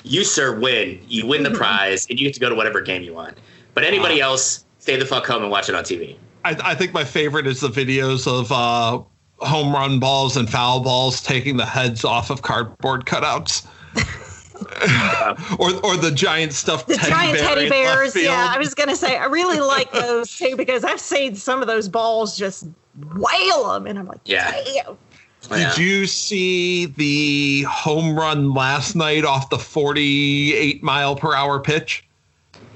[0.03, 1.01] you sir win.
[1.09, 3.39] You win the prize, and you get to go to whatever game you want.
[3.75, 6.17] But anybody else, stay the fuck home and watch it on TV.
[6.45, 9.03] I, I think my favorite is the videos of uh,
[9.47, 13.67] home run balls and foul balls taking the heads off of cardboard cutouts.
[15.59, 18.15] or or the giant stuffed The teddy giant bear teddy bears.
[18.15, 18.53] Yeah.
[18.55, 21.89] I was gonna say I really like those too because I've seen some of those
[21.89, 22.67] balls just
[23.15, 24.51] whale them, and I'm like, Yeah.
[24.51, 24.99] damn.
[25.49, 32.05] Did you see the home run last night off the 48 mile per hour pitch?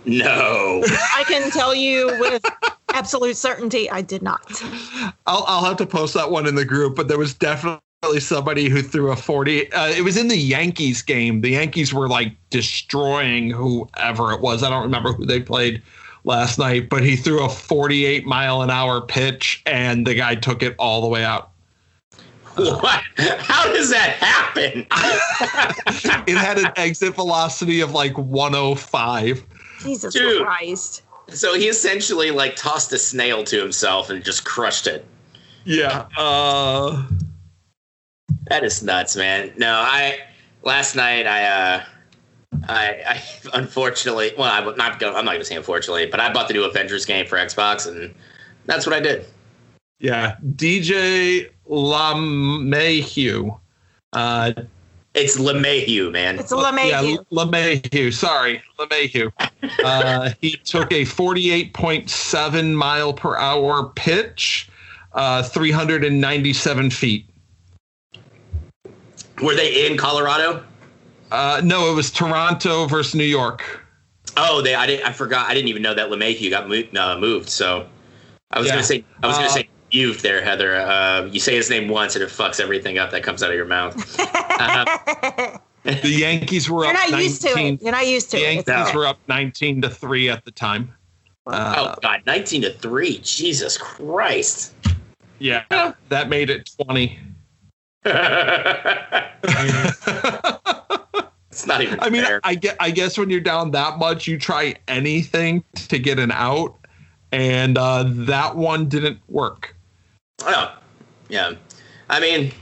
[0.06, 0.82] No.
[1.14, 2.44] I can tell you with
[2.90, 4.62] absolute certainty, I did not.
[5.26, 7.80] I'll, I'll have to post that one in the group, but there was definitely
[8.18, 9.72] somebody who threw a 40.
[9.72, 11.40] Uh, it was in the Yankees game.
[11.40, 14.62] The Yankees were like destroying whoever it was.
[14.62, 15.82] I don't remember who they played
[16.24, 20.62] last night, but he threw a 48 mile an hour pitch and the guy took
[20.62, 21.50] it all the way out.
[22.80, 23.02] what?
[23.16, 24.86] How does that happen?
[26.26, 29.44] It had an exit velocity of like 105.
[29.82, 30.42] Jesus Dude.
[30.42, 31.02] Christ.
[31.28, 35.04] so he essentially like tossed a snail to himself and just crushed it.
[35.64, 36.06] Yeah.
[36.16, 37.06] Uh,
[38.48, 39.52] That is nuts, man.
[39.56, 40.20] No, I
[40.62, 41.84] last night I uh
[42.68, 43.22] I, I
[43.54, 46.64] unfortunately well I'm not gonna I'm not gonna say unfortunately, but I bought the new
[46.64, 48.14] Avengers game for Xbox and
[48.66, 49.26] that's what I did.
[50.04, 50.36] Yeah.
[50.54, 53.58] DJ LaMahieu.
[54.12, 54.52] Uh,
[55.14, 56.38] It's LeMahieu, man.
[56.38, 56.90] It's a LeMahieu.
[56.90, 58.12] Yeah, LeMahieu.
[58.12, 59.32] Sorry, LeMahieu.
[59.82, 64.68] Uh, he took a 48.7 mile per hour pitch,
[65.14, 67.24] uh, 397 feet.
[69.42, 70.62] Were they in Colorado?
[71.32, 73.80] Uh, no, it was Toronto versus New York.
[74.36, 77.18] Oh, they I didn't I forgot I didn't even know that LeMahieu got moved, uh,
[77.18, 77.48] moved.
[77.48, 77.86] So
[78.50, 78.74] I was Yeah.
[78.74, 80.76] gonna say I was gonna Uh, say you've there, Heather.
[80.76, 83.56] Uh, you say his name once and it fucks everything up that comes out of
[83.56, 83.94] your mouth.
[84.20, 87.74] Uh, The Yankees were You're up not used to 19.
[87.74, 87.82] it.
[87.82, 88.54] You're not used to The it.
[88.54, 90.94] Yankees It's were up 19 to three at the time.
[91.46, 93.18] Uh, oh God, nineteen to three.
[93.18, 94.72] Jesus Christ.
[95.38, 97.18] yeah, that made it 20.
[98.06, 98.14] it's
[101.66, 102.40] not even I mean, fair.
[102.44, 102.76] I get.
[102.80, 106.74] I guess when you're down that much, you try anything to get an out,
[107.32, 109.76] and uh, that one didn't work.
[110.46, 110.76] Oh,
[111.28, 111.52] yeah.
[112.08, 112.52] I mean,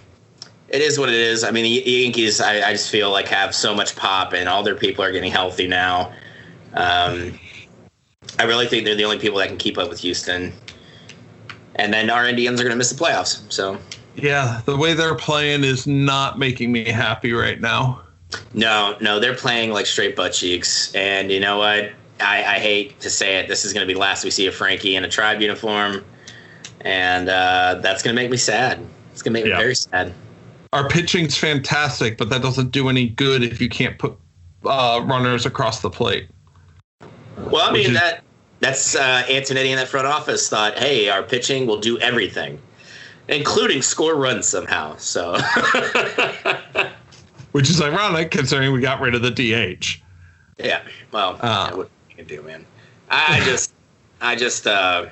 [0.68, 1.44] it is what it is.
[1.44, 4.62] I mean, the Yankees, I, I just feel like have so much pop, and all
[4.62, 6.12] their people are getting healthy now.
[6.74, 7.38] Um,
[8.38, 10.52] I really think they're the only people that can keep up with Houston.
[11.74, 13.50] And then our Indians are going to miss the playoffs.
[13.52, 13.78] So,
[14.14, 18.02] Yeah, the way they're playing is not making me happy right now.
[18.54, 20.94] No, no, they're playing like straight butt cheeks.
[20.94, 21.92] And you know what?
[22.20, 23.48] I, I hate to say it.
[23.48, 26.04] This is going to be the last we see of Frankie in a tribe uniform.
[26.84, 28.84] And uh, that's going to make me sad.
[29.12, 29.56] It's going to make Yeah.
[29.56, 30.12] me very sad.
[30.72, 34.16] Our pitching's fantastic, but that doesn't do any good if you can't put
[34.64, 36.28] uh, runners across the plate.
[37.36, 38.22] Well, I mean, is- that
[38.60, 42.58] that's uh, Antonetti in that front office thought, hey, our pitching will do everything,
[43.28, 44.96] including score runs somehow.
[44.96, 45.32] So,
[47.52, 50.00] Which is ironic considering we got rid of the DH.
[50.58, 51.68] yeah, well, Uh.
[51.70, 52.64] yeah, what you can do, man.
[53.10, 53.74] I I just,
[54.22, 55.06] I just, uh,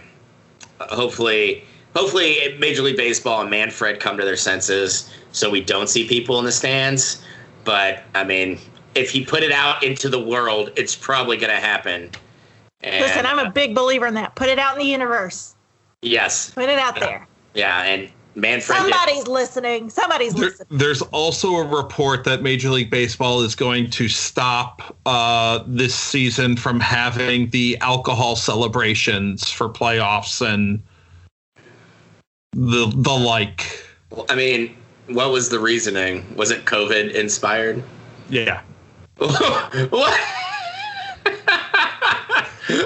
[0.91, 1.65] hopefully,
[1.95, 6.39] hopefully, Major League Baseball and Manfred come to their senses, so we don't see people
[6.39, 7.25] in the stands.
[7.65, 8.59] But I mean,
[8.95, 12.11] if you put it out into the world, it's probably going to happen.
[12.83, 14.35] And, Listen, I'm a uh, big believer in that.
[14.35, 15.55] Put it out in the universe.
[16.03, 17.27] yes, Put it out there.
[17.55, 18.79] yeah, and Manfred.
[18.79, 19.91] did- Somebody's listening.
[19.91, 20.79] Somebody's There, listening.
[20.79, 26.57] there's also a report that Major League Baseball is going to stop uh, this season
[26.57, 30.83] from having the alcohol celebrations for playoffs and
[32.53, 33.85] the the like.
[34.11, 34.77] Well, I mean,
[35.09, 36.25] what was the reasoning?
[36.37, 37.83] Was it COVID inspired?
[38.29, 38.61] Yeah.
[39.17, 39.31] what?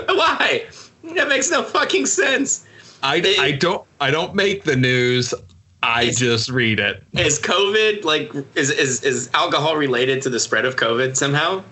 [0.08, 0.66] Why?
[1.14, 2.66] That makes no fucking sense.
[3.04, 5.34] I, I don't I don't make the news.
[5.82, 7.04] I just read it.
[7.12, 11.62] Is COVID like is is is alcohol related to the spread of COVID somehow?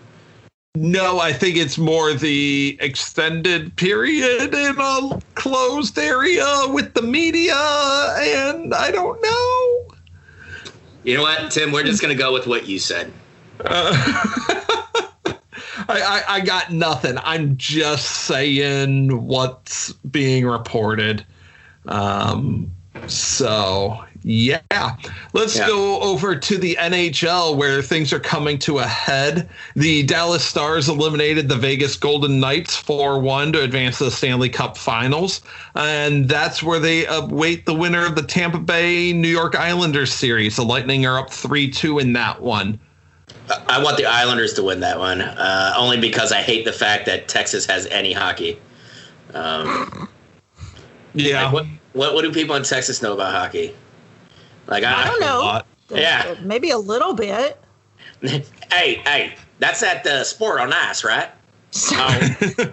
[0.75, 7.55] No, I think it's more the extended period in a closed area with the media,
[7.55, 9.97] and I don't know.
[11.05, 11.73] You know what, Tim?
[11.73, 13.11] We're just gonna go with what you said.
[13.65, 14.61] Uh,
[15.89, 17.19] I, I, I got nothing.
[17.23, 21.25] I'm just saying what's being reported.
[21.87, 22.71] Um,
[23.07, 24.61] so yeah,
[25.33, 25.67] let's Yeah.
[25.67, 29.49] go over to the NHL where things are coming to a head.
[29.75, 34.77] The Dallas Stars eliminated the Vegas Golden Knights 4-1 to advance to the Stanley Cup
[34.77, 35.41] Finals,
[35.75, 40.55] and that's where they await the winner of the Tampa Bay New York Islanders series.
[40.55, 42.79] The Lightning are up 3-2 in that one.
[43.69, 47.07] I want the Islanders to win that one, uh, only because I hate the fact
[47.07, 48.59] that Texas has any hockey.
[49.35, 50.09] Um,
[51.15, 51.45] Yeah.
[51.45, 53.75] like, what, what what do people in Texas know about hockey?
[54.67, 55.41] Like I don't know.
[55.41, 55.67] lot.
[55.91, 56.35] Yeah.
[56.43, 57.59] Maybe a little bit.
[58.23, 61.29] hey, hey, that's at the sport on ice, right?
[61.93, 62.73] Oh,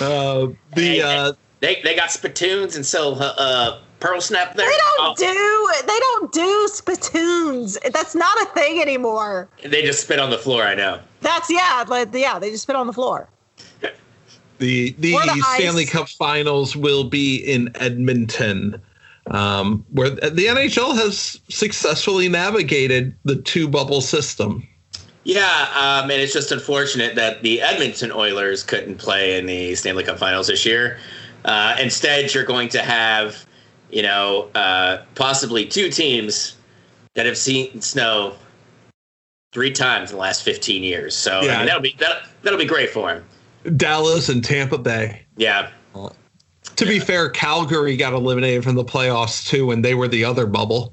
[0.00, 4.66] Uh, the uh, they they got spittoons and so uh, uh, pearl snap there.
[4.66, 7.78] They don't Oh, do they don't do spittoons.
[7.92, 9.48] That's not a thing anymore.
[9.64, 10.62] they just spit on the floor.
[10.62, 11.00] I know.
[11.20, 13.28] That's yeah, like yeah, they just spit on the floor.
[14.58, 15.90] the the the Stanley ice.
[15.90, 18.80] Cup Finals will be in Edmonton,
[19.30, 24.68] um, where the NHL has successfully navigated the two bubble system.
[25.24, 30.04] Yeah, um, and it's just unfortunate that the Edmonton Oilers couldn't play in the Stanley
[30.04, 30.98] Cup Finals this year.
[31.46, 33.46] Uh, instead, you're going to have,
[33.94, 36.56] you know, uh, possibly two teams
[37.14, 38.34] that have seen snow
[39.52, 41.14] three times in the last 15 years.
[41.16, 41.56] So I Yeah.
[41.58, 43.24] mean, that'll be that'll, that'll be great for him.
[43.76, 45.22] Dallas and Tampa Bay.
[45.36, 45.70] Yeah,
[46.76, 50.44] To be fair, Calgary got eliminated from the playoffs too, and they were the other
[50.46, 50.92] bubble.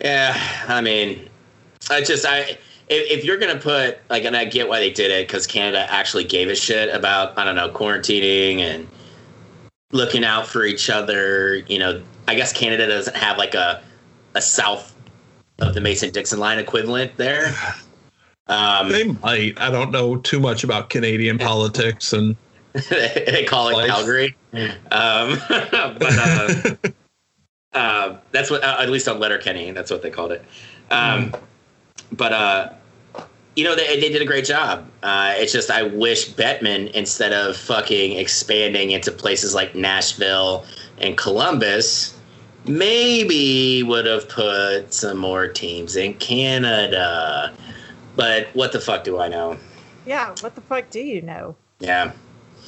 [0.00, 0.34] Yeah,
[0.66, 1.28] I mean,
[1.90, 2.58] I just I if,
[3.18, 6.24] if you're gonna put like, and I get why they did it because Canada actually
[6.24, 8.88] gave a shit about I don't know quarantining and
[9.92, 11.56] looking out for each other.
[11.68, 13.82] You know, I guess Canada doesn't have like a
[14.34, 14.94] a south
[15.60, 17.54] of the Mason Dixon line equivalent there.
[18.46, 19.58] Um, They might.
[19.58, 22.36] I don't know too much about Canadian politics and
[22.90, 23.88] they call it Life.
[23.88, 24.36] Calgary.
[24.90, 26.74] Um, but uh,
[27.72, 30.44] uh, that's what, uh, at least on Letterkenny, that's what they called it.
[30.90, 31.34] Um,
[32.12, 32.68] But, uh,
[33.56, 34.90] you know, they, they did a great job.
[35.02, 40.66] Uh, it's just, I wish Bettman, instead of fucking expanding into places like Nashville
[40.98, 42.13] and Columbus,
[42.66, 47.52] maybe would have put some more teams in Canada.
[48.16, 49.58] But what the fuck do I know?
[50.06, 51.56] Yeah, what the fuck do you know?
[51.80, 52.12] Yeah.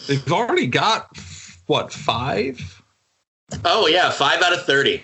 [0.08, 1.08] they've already got
[1.66, 2.82] what five?
[3.64, 5.02] Oh, yeah, five out of 30.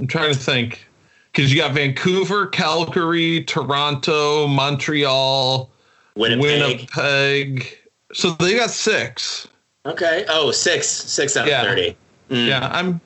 [0.00, 0.86] I'm trying to think
[1.32, 5.70] because you got Vancouver, Calgary, Toronto, Montreal,
[6.16, 6.88] Winnipeg.
[6.96, 7.78] Winnipeg.
[8.12, 9.48] So they got six.
[9.86, 10.24] Okay.
[10.28, 11.62] Oh, six, six out Yeah.
[11.62, 11.96] of thirty.
[12.30, 12.46] Mm.
[12.48, 13.00] Yeah, I'm.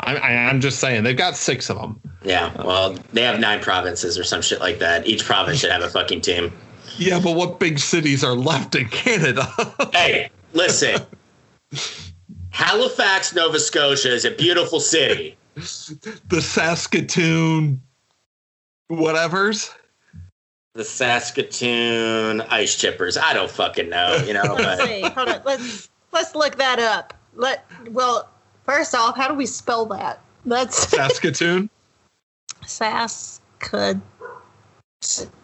[0.00, 2.00] I'm, I'm just saying they've got six of them.
[2.22, 2.52] Yeah.
[2.62, 5.06] Well, they have nine provinces or some shit like that.
[5.06, 6.52] Each province should have a fucking team.
[6.96, 9.46] Yeah, but what big cities are left in Canada?
[9.92, 11.00] Hey, listen.
[12.50, 15.36] Halifax, Nova Scotia is a beautiful city.
[15.54, 17.80] the Saskatoon,
[18.90, 19.72] whatevers.
[20.74, 23.18] the Saskatoon Ice Chippers.
[23.20, 24.42] I don't fucking know, you know.
[24.54, 25.00] Let's But see.
[25.02, 25.42] Hold on.
[25.44, 27.14] Let's let's look that up.
[27.34, 28.28] Let well,
[28.64, 30.20] first off, how do we spell that?
[30.44, 31.68] That's Saskatoon.
[32.66, 34.02] Saskatoon.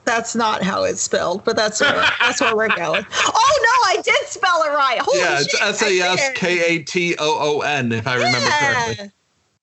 [0.04, 3.06] That's not how it's spelled, but that's where, that's where we're going.
[3.10, 4.98] Oh no, I did spell it right.
[5.00, 6.32] Holy yeah, shit, it's S A S.
[6.34, 9.10] K A T O O N, if I remember correctly.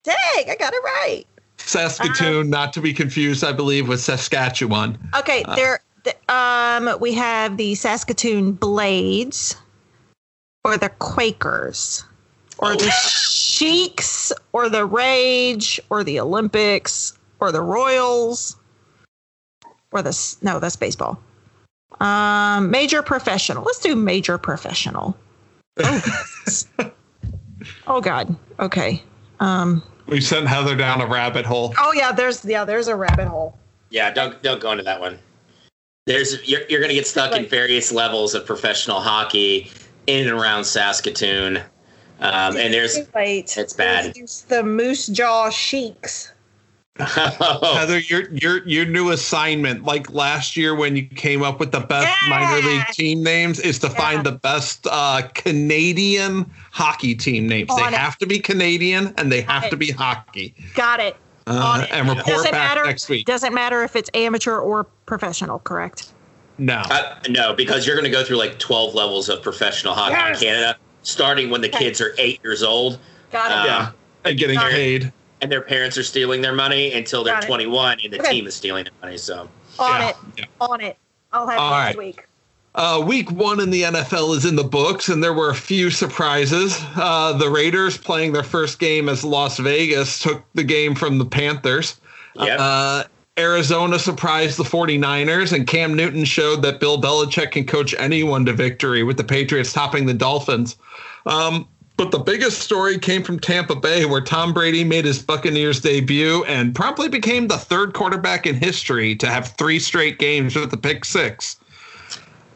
[0.05, 0.13] Yeah.
[0.35, 1.25] Dang, I got it right.
[1.57, 4.97] Saskatoon, not to be confused, I believe, with Saskatchewan.
[5.15, 5.55] Okay, Uh.
[5.55, 5.79] there.
[6.03, 9.55] th- Um, we have the Saskatoon Blades,
[10.65, 12.03] or the Quakers,
[12.59, 18.55] or the Sheiks, or the Rage, or the Olympics, or the Royals,
[19.91, 21.19] or the no, that's baseball.
[21.99, 23.63] Um, major professional.
[23.63, 25.17] Let's do major professional.
[26.79, 26.91] Oh,
[27.87, 28.35] oh God.
[28.59, 29.01] Okay.
[29.39, 29.81] Um.
[30.07, 31.73] We sent Heather down a rabbit hole.
[31.79, 32.11] Oh yeah.
[32.11, 32.65] There's yeah.
[32.65, 33.57] There's a rabbit hole.
[33.89, 35.17] yeah, don't don't go into that one.
[36.05, 39.71] There's you're you're gonna get stuck in various levels of professional hockey
[40.07, 41.63] in and around Saskatoon.
[42.19, 43.57] Um, and there's Wait.
[43.57, 44.13] it's bad.
[44.15, 46.31] There's the Moose Jaw Sheiks.
[46.99, 51.79] Heather, your your your new assignment, like last year when you came up with the
[51.79, 52.29] best Yeah.
[52.29, 53.93] minor league team names, is to Yeah.
[53.95, 57.71] find the best uh, Canadian hockey team names.
[57.71, 57.93] On they it.
[57.93, 59.69] have to be Canadian and they have it.
[59.71, 60.53] to be hockey.
[60.75, 61.15] Got it.
[61.47, 61.91] Uh, it.
[61.91, 62.85] and report Doesn't back matter.
[62.85, 63.25] next week.
[63.25, 65.59] Doesn't matter if it's amateur or professional.
[65.59, 66.09] Correct.
[66.59, 66.83] No.
[66.91, 70.41] Uh, no, because you're going to go through like 12 levels of professional hockey Yes.
[70.41, 71.85] in Canada, starting when the Okay.
[71.85, 72.99] kids are eight years old
[73.31, 73.57] Got it.
[73.57, 73.91] Uh, yeah.
[74.25, 74.73] And getting Got it.
[74.73, 75.13] paid.
[75.41, 78.31] and their parents are stealing their money until they're 21 and the Okay.
[78.31, 79.17] team is stealing their money.
[79.17, 79.49] So,
[79.79, 80.09] On Yeah.
[80.09, 80.15] it.
[80.37, 80.45] Yeah.
[80.61, 80.97] On it.
[81.33, 81.85] I'll have All it right.
[81.87, 82.23] next week.
[82.75, 85.89] Uh, week one in the NFL is in the books, and there were a few
[85.89, 86.79] surprises.
[86.95, 91.25] Uh, the Raiders, playing their first game as Las Vegas, took the game from the
[91.25, 91.97] Panthers.
[92.35, 92.57] yep.
[92.59, 93.03] Uh,
[93.39, 98.53] Arizona surprised the 49ers, and Cam Newton showed that Bill Belichick can coach anyone to
[98.53, 100.77] victory, with the Patriots topping the Dolphins.
[101.25, 101.67] Um,
[101.97, 106.43] but the biggest story came from Tampa Bay, where Tom Brady made his Buccaneers debut
[106.45, 110.77] and promptly became the third quarterback in history to have three straight games with the
[110.77, 111.57] pick six.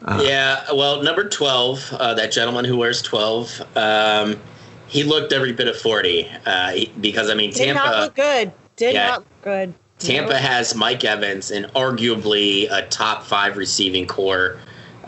[0.04, 0.64] Uh, yeah.
[0.72, 4.36] Well, number 12, uh, that gentleman who wears 12, um,
[4.86, 8.00] he looked every bit of 40 uh, because, I mean, Did not Tampa.
[8.00, 8.52] look good.
[8.76, 9.06] Did Yeah.
[9.08, 9.74] not look good.
[9.98, 10.42] Tampa Nope.
[10.42, 14.58] has Mike Evans and arguably a top five receiving corps.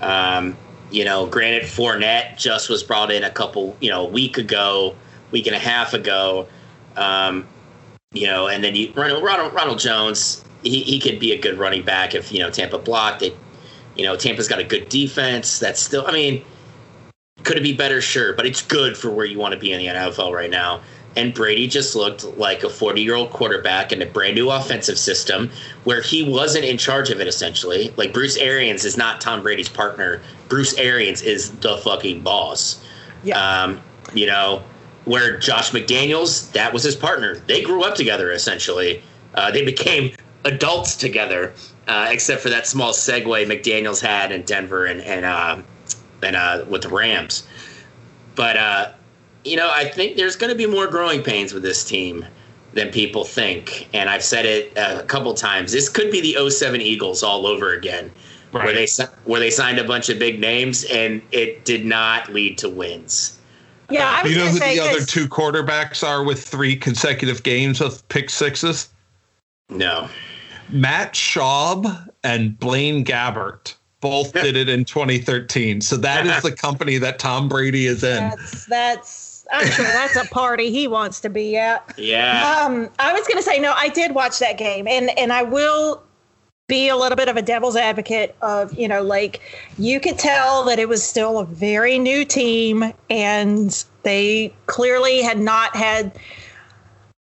[0.00, 0.56] Um,
[0.90, 4.96] you know, granted, Fournette just was brought in a couple, you know, a week ago,
[5.30, 6.48] week and a half ago.
[6.96, 7.46] Um,
[8.12, 11.58] you know, and then you Ronald, Ronald, Ronald Jones, he, he could be a good
[11.58, 13.36] running back if, you know, Tampa blocked it.
[13.96, 15.60] You know, Tampa's got a good defense.
[15.60, 16.44] That's still, I mean,
[17.44, 18.00] could it be better?
[18.00, 20.80] Sure, but it's good for where you want to be in the NFL right now.
[21.16, 24.98] And Brady just looked like a 40 year old quarterback in a brand new offensive
[24.98, 25.50] system
[25.84, 27.92] where he wasn't in charge of it essentially.
[27.96, 30.22] Like Bruce Arians is not Tom Brady's partner.
[30.48, 32.84] Bruce Arians is the fucking boss.
[33.24, 33.38] Yeah.
[33.38, 33.80] Um,
[34.14, 34.62] you know,
[35.04, 37.36] where Josh McDaniels, that was his partner.
[37.46, 39.02] They grew up together essentially.
[39.34, 40.12] Uh, they became
[40.44, 41.52] adults together,
[41.88, 45.60] uh, except for that small segue McDaniels had in Denver and and uh,
[46.22, 47.46] and uh, with the Rams.
[48.34, 48.92] But uh,
[49.44, 52.24] you know, I think there's going to be more growing pains with this team
[52.72, 55.72] than people think, and I've said it uh, a couple times.
[55.72, 58.12] This could be the 07 Eagles all over again,
[58.52, 58.86] where they
[59.24, 63.38] where they signed a bunch of big names and it did not lead to wins.
[63.88, 67.42] yeah, I was you know who say the other two quarterbacks are with three consecutive
[67.42, 68.88] games of pick sixes?
[69.68, 70.08] No.
[70.68, 75.80] Matt Schaub and Blaine Gabbert both did it in 2013.
[75.80, 78.30] So that is the company that Tom Brady is in.
[78.30, 79.29] That's that's.
[79.52, 81.94] I'm sure that's a party he wants to be at.
[81.96, 82.64] Yeah.
[82.64, 83.72] Um, I was gonna say no.
[83.76, 86.02] I did watch that game, and and I will
[86.68, 89.40] be a little bit of a devil's advocate of you know like
[89.76, 95.38] you could tell that it was still a very new team, and they clearly had
[95.38, 96.18] not had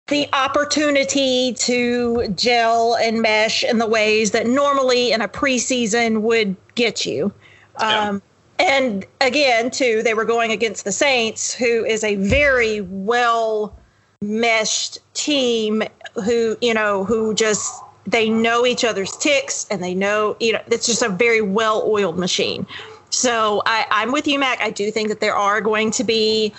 [0.07, 6.55] the opportunity to gel and mesh in the ways that normally in a preseason would
[6.75, 7.31] get you.
[7.79, 8.09] Yeah.
[8.09, 8.21] Um,
[8.59, 13.75] and again, too, they were going against the Saints, who is a very well
[14.21, 15.81] meshed team
[16.15, 20.61] who, you know, who just they know each other's ticks and they know, you know,
[20.67, 22.65] it's just a very well oiled machine.
[23.11, 24.61] So I, I'm with you, Mac.
[24.61, 26.53] I do think that there are going to be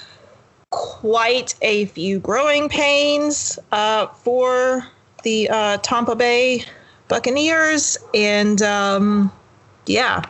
[0.70, 4.86] quite a few growing pains uh, for
[5.22, 6.64] the uh, Tampa Bay
[7.09, 7.98] Buccaneers.
[8.14, 9.32] And um,
[9.86, 10.22] yeah,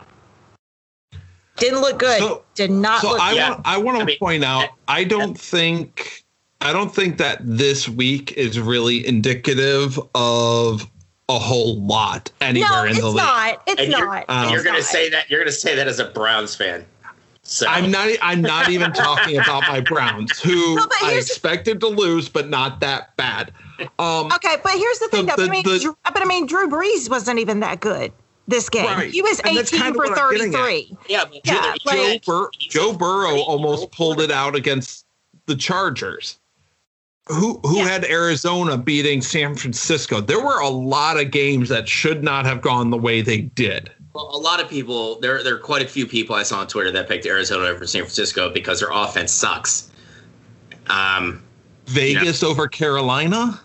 [1.61, 2.19] didn't look good.
[2.19, 3.49] So- Did not So look I Yeah.
[3.51, 6.23] want I want to I mean, point out I don't think
[6.59, 10.85] I don't think that this week is really indicative of
[11.29, 13.15] a whole lot anywhere no, in the league.
[13.17, 13.61] not.
[13.65, 14.25] It's And you're, not.
[14.27, 16.85] Um, you're gonna say that you're gonna say that as a Browns fan.
[17.43, 18.09] So I'm not.
[18.21, 22.79] I'm not even talking about my Browns, who No, I expected to lose, but not
[22.81, 23.51] that bad.
[23.97, 25.43] Um, Okay, but here's the thing, The- though.
[25.43, 28.11] the- I mean, the- Drew, but I mean, Drew Brees wasn't even that good
[28.47, 28.85] this game.
[28.85, 29.11] Right.
[29.11, 30.59] He was 18 kinda for what I'm getting at.
[30.59, 30.97] 33.
[31.07, 35.05] yeah, but Yeah, Drew- like- Joe, Bur- Joe Burrow almost pulled it out against
[35.45, 36.37] the Chargers.
[37.27, 37.87] Who who Yeah.
[37.87, 40.19] had Arizona beating San Francisco?
[40.21, 43.91] There were a lot of games that should not have gone the way they did.
[44.13, 46.67] Well, a lot of people there there are quite a few people I saw on
[46.67, 49.89] Twitter that picked Arizona over San Francisco because their offense sucks.
[50.89, 51.41] Um,
[51.87, 53.61] Vegas over Carolina.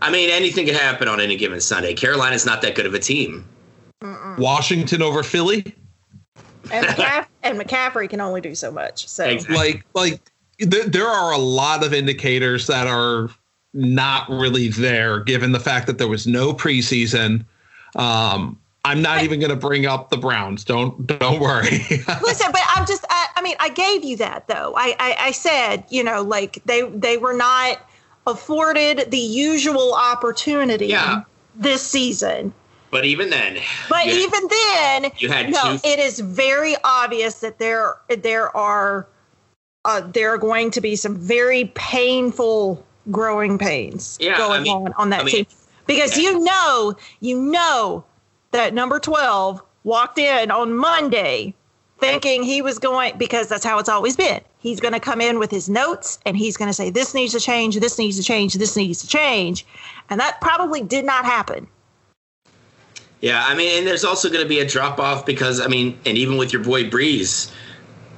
[0.00, 1.94] I mean, anything could happen on any given Sunday.
[1.94, 3.44] Carolina's not that good of a team.
[4.38, 5.74] Washington over Philly.
[6.70, 9.08] And, McCaff- and McCaffrey can only do so much.
[9.08, 9.56] So Exactly.
[9.56, 10.20] Like like
[10.58, 13.30] there, there are a lot of indicators that are
[13.74, 17.44] not really there, given the fact that there was no preseason.
[17.96, 20.64] Um, I'm not even going to bring up the Browns.
[20.64, 21.70] Don't don't worry.
[22.22, 24.74] listen, but I'm just, I, I mean, I gave you that though.
[24.76, 27.78] I, I, I said, you know, like they, they were not
[28.26, 31.22] afforded the usual opportunity Yeah.
[31.56, 32.52] this season.
[32.92, 35.80] But even then, But you, even then, you had no, two.
[35.88, 39.08] it is very obvious that there there are
[39.86, 44.76] uh, there are going to be some very painful growing pains Yeah, I going mean-
[44.88, 45.46] on on that I mean- team
[45.86, 48.04] because you know you know
[48.52, 51.54] that number 12 walked in on Monday
[51.98, 54.40] thinking he was going because that's how it's always been.
[54.58, 57.32] He's going to come in with his notes and he's going to say this needs
[57.32, 59.64] to change, this needs to change, this needs to change.
[60.10, 61.66] And that probably did not happen.
[63.22, 65.98] Yeah, I mean, and there's also going to be a drop off because I mean,
[66.04, 67.50] and even with your boy Brees,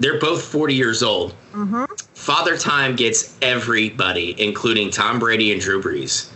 [0.00, 1.34] they're both 40 years old.
[1.54, 1.86] Mhm.
[2.14, 6.28] Father Time gets everybody, including Tom Brady and Drew Brees.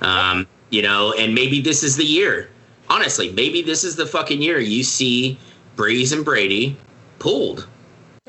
[0.00, 2.50] Um, you know, and maybe this is the year.
[2.88, 5.38] Honestly, maybe this is the fucking year you see
[5.76, 6.76] Brees and Brady
[7.20, 7.66] pulled.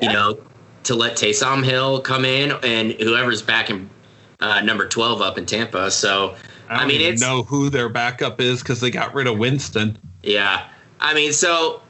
[0.00, 0.38] You know,
[0.84, 3.90] to let Taysom Hill come in and whoever's back in
[4.38, 5.90] uh, number 12 up in Tampa.
[5.90, 6.36] So,
[6.68, 9.26] I, don't I mean, even it's- know who their backup is because they got rid
[9.26, 9.98] of Winston.
[10.22, 10.66] Yeah,
[11.00, 11.80] I mean, so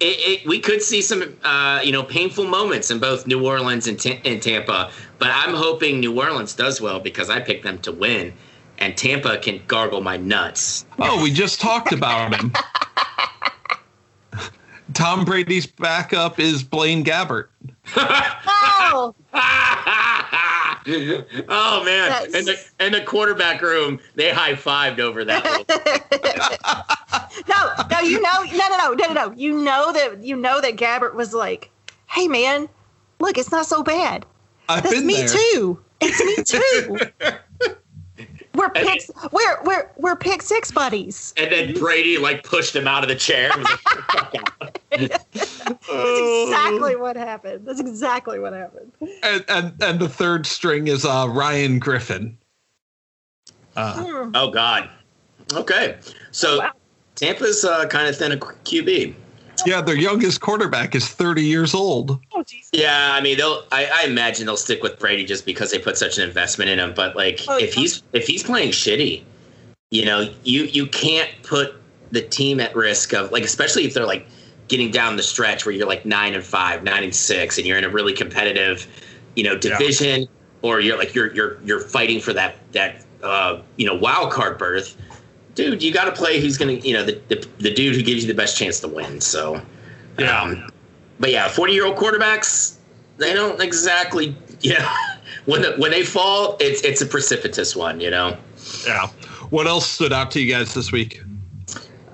[0.00, 3.86] it, it, we could see some, uh, you know, painful moments in both New Orleans
[3.86, 4.90] and, Ta- and Tampa.
[5.18, 8.32] But I'm hoping New Orleans does well because I picked them to win,
[8.78, 10.86] and Tampa can gargle my nuts.
[10.98, 12.52] Oh, we just talked about him.
[14.94, 17.48] Tom Brady's backup is Blaine Gabbert.
[18.92, 19.14] Oh,
[21.48, 22.24] oh man!
[22.34, 25.44] and the in the quarterback room, they high fived over that.
[27.48, 29.34] no, no, you know, no, no, no, no, no, no.
[29.36, 31.70] You know that you know that Gabbert was like,
[32.08, 32.68] "Hey, man,
[33.20, 34.24] look, it's not so bad.
[34.68, 35.28] I've That's been me there.
[35.28, 35.80] too.
[36.00, 36.98] It's me too.
[38.60, 41.32] we're I mean- pick, we're we're we're pick six buddies.
[41.36, 43.50] and then Brady like pushed him out of the chair.
[43.52, 43.78] And was
[44.20, 44.40] like,
[44.90, 46.44] That's Oh.
[46.46, 47.66] exactly what happened.
[47.66, 48.92] That's exactly what happened.
[49.22, 52.36] And, and and the third string is uh, Ryan Griffin.
[53.76, 54.30] Uh, Hmm.
[54.34, 54.90] Oh God.
[55.54, 55.96] Okay,
[56.30, 56.70] so Wow.
[57.16, 59.14] Tampa's uh, kind of thin a QB.
[59.66, 62.20] Yeah, their youngest quarterback is 30 years old.
[62.34, 62.68] Oh, jeez.
[62.72, 63.64] Yeah, I mean, they'll.
[63.72, 66.78] I, I imagine they'll stick with Brady just because they put such an investment in
[66.78, 66.92] him.
[66.94, 69.22] But like, Oh, if he's if he's playing shitty,
[69.90, 71.74] you know, you you can't put
[72.10, 74.26] the team at risk of like, especially if they're like
[74.68, 77.78] getting down the stretch where you're like nine and five, nine and six, and you're
[77.78, 78.86] in a really competitive,
[79.34, 80.26] you know, division,
[80.62, 84.58] or you're like you're you're you're fighting for that that uh, you know wild card
[84.58, 84.96] berth.
[85.60, 88.22] Dude, you got to play who's gonna, you know, the, the the dude who gives
[88.22, 89.20] you the best chance to win.
[89.20, 89.60] So,
[90.18, 90.40] Yeah.
[90.40, 90.70] um,
[91.18, 92.76] but yeah, forty year old quarterbacks,
[93.18, 94.90] they don't exactly, yeah.
[95.44, 98.38] When the, when they fall, it's it's a precipitous one, you know.
[98.86, 99.08] Yeah.
[99.50, 101.20] What else stood out to you guys this week?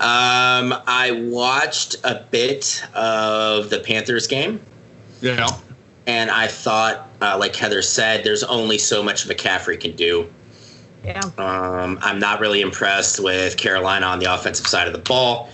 [0.01, 4.61] Um, I watched a bit of the Panthers game,
[5.20, 5.49] Yeah.
[6.07, 10.28] and I thought, uh, like Heather said, there's only so much McCaffrey can do.
[11.07, 11.20] Yeah.
[11.38, 15.48] Um, I'm not really impressed with Carolina on the offensive side of the ball.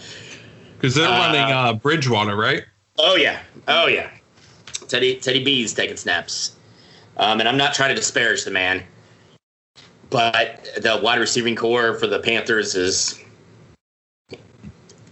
[0.76, 2.64] Because they're Uh, running uh, Bridgewater, right?
[2.98, 4.09] Oh yeah, oh yeah.
[4.88, 6.53] Teddy Teddy B's taking snaps,
[7.18, 8.82] um, and I'm not trying to disparage the man,
[10.11, 13.18] but the wide receiving corps for the Panthers is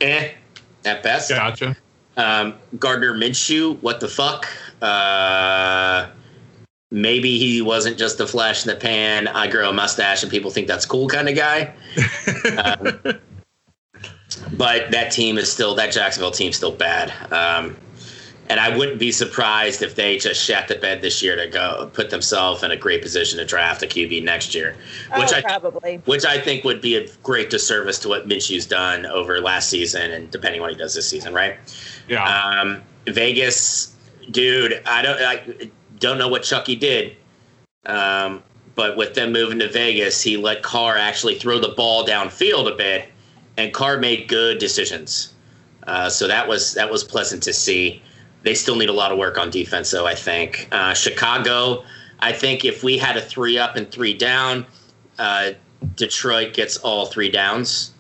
[0.01, 0.33] eh
[0.85, 1.31] at best.
[1.31, 1.77] Gotcha.
[2.17, 4.47] Um, Gardner Minshew, what the fuck?
[4.83, 6.09] Uh,
[6.91, 9.29] maybe he wasn't just a flash in the pan.
[9.29, 11.75] I grow a mustache and people think that's cool kind of guy.
[12.57, 13.01] Um,
[14.53, 17.13] but that team is still that Jacksonville team's still bad.
[17.33, 17.77] Um,
[18.49, 21.89] and I wouldn't be surprised if they just shat the bed this year to go
[21.93, 24.77] put themselves in a great position to draft a QB next year,
[25.17, 25.97] which oh, I probably.
[26.05, 30.11] which I think would be a great disservice to what Minshew's done over last season
[30.11, 31.57] and depending on what he does this season, right?
[32.09, 32.25] Yeah.
[32.25, 33.95] Um, Vegas,
[34.31, 35.71] dude, I don't I
[36.01, 37.17] don't know what Chucky did,
[37.87, 38.43] um,
[38.75, 42.75] but with them moving to Vegas, he let Carr actually throw the ball downfield a
[42.75, 43.09] bit,
[43.57, 45.35] and Carr made good decisions.
[45.87, 48.03] Uh, so that was that was pleasant to see.
[48.43, 50.07] They still need a lot of work on defense, though.
[50.07, 51.85] I think uh, Chicago.
[52.21, 54.67] I think if we had a three up and three down,
[55.19, 55.53] uh,
[55.97, 57.93] Detroit gets all three downs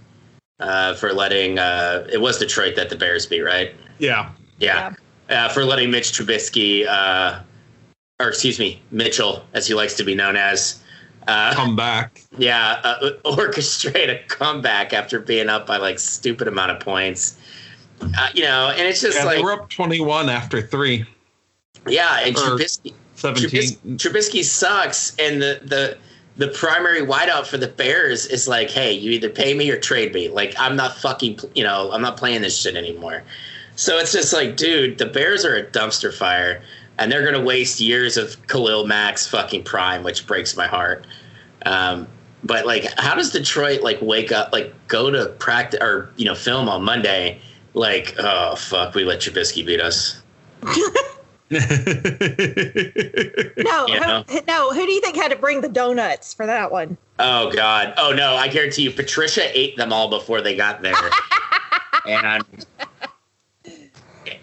[0.60, 1.58] uh, for letting.
[1.58, 3.74] Uh, it was Detroit that the Bears beat, right?
[3.98, 4.30] yeah.
[4.58, 4.94] Yeah.
[5.30, 7.40] Uh, for letting Mitch Trubisky, uh,
[8.20, 10.80] or excuse me, Mitchell, as he likes to be known as,
[11.28, 12.22] uh, Come back.
[12.38, 17.38] yeah, uh, orchestrate a comeback after being up by like stupid amount of points.
[18.02, 21.04] Uh, you know, and it's just Yeah, like, were up 21 after three.
[21.86, 23.50] yeah, and or Trubisky, 17.
[23.50, 25.98] Trubisky, Trubisky sucks, and the the
[26.36, 30.14] the primary wideout for the Bears is like, hey, you either pay me or trade
[30.14, 30.28] me.
[30.28, 33.22] Like, I'm not fucking, you know, I'm not playing this shit anymore.
[33.76, 36.62] So it's just like, dude, the Bears are a dumpster fire,
[37.00, 41.06] and they're gonna waste years of Khalil Mack's fucking prime, which breaks my heart.
[41.66, 42.06] Um,
[42.44, 46.34] but like, how does Detroit like wake up, like go to practice or you know
[46.34, 47.40] film on Monday?
[47.74, 50.22] Like, oh fuck, we let Trubisky beat us.
[51.50, 51.58] No,
[54.28, 54.72] who, no.
[54.72, 56.96] Who do you think had to bring the donuts for that one?
[57.18, 57.92] Oh God!
[57.96, 58.36] Oh no!
[58.36, 60.94] I guarantee you, Patricia ate them all before they got there,
[62.06, 62.44] and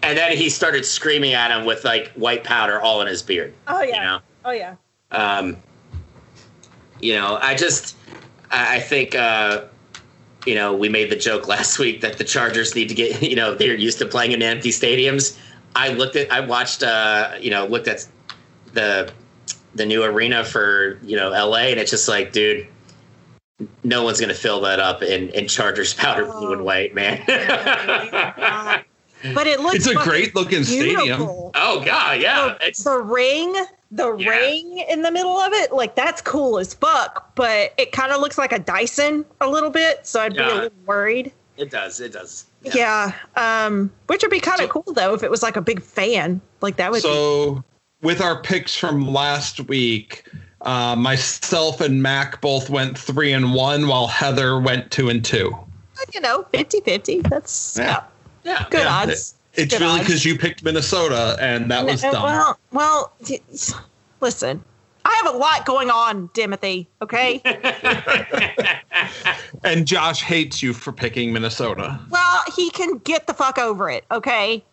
[0.02, 3.52] and then he started screaming at him with like white powder all in his beard.
[3.66, 3.94] Oh yeah.
[3.94, 4.74] You know, Oh yeah.
[5.10, 5.56] um,
[7.00, 7.96] you know, I just,
[8.50, 9.64] I think, uh,
[10.46, 13.36] you know, we made the joke last week that the Chargers need to get, you
[13.36, 15.38] know, they're used to playing in empty stadiums.
[15.76, 18.06] I looked at, I watched, uh, you know, looked at
[18.72, 19.10] the
[19.74, 22.66] the new arena for you know LA, and it's just like, dude,
[23.84, 26.64] no one's gonna fill that up in in Chargers powder blue and Oh.
[26.64, 27.22] white, man.
[29.34, 31.22] But it looks it's a great looking stadium.
[31.22, 33.54] oh God, yeah, it's the ring,
[33.90, 34.30] the Yeah.
[34.30, 37.34] ring in the middle of it, like that's cool as fuck.
[37.34, 40.46] But it kind of looks like a Dyson a little bit, so I'd be a
[40.46, 41.32] little worried.
[41.56, 42.46] it does, it does.
[42.62, 45.62] Yeah, um, which would be kind of So- cool though if it was like a
[45.62, 46.98] big fan, like that would.
[47.02, 47.64] be, So,
[48.02, 50.24] with our picks from last week,
[50.62, 55.56] uh, myself and Mac both went three and one, while Heather went two and two.
[56.14, 57.22] you know, 50-50.
[57.28, 57.84] That's Yeah.
[57.86, 58.02] yeah,
[58.48, 59.34] Yeah, good Yeah, odds.
[59.54, 62.22] It's Good really because you picked Minnesota, and that was dumb.
[62.22, 63.12] Well, well,
[64.20, 64.64] listen,
[65.04, 66.88] I have a lot going on, Timothy.
[67.02, 67.42] Okay.
[69.64, 71.98] and Josh hates you for picking Minnesota.
[72.08, 74.04] well, he can get the fuck over it.
[74.10, 74.64] Okay.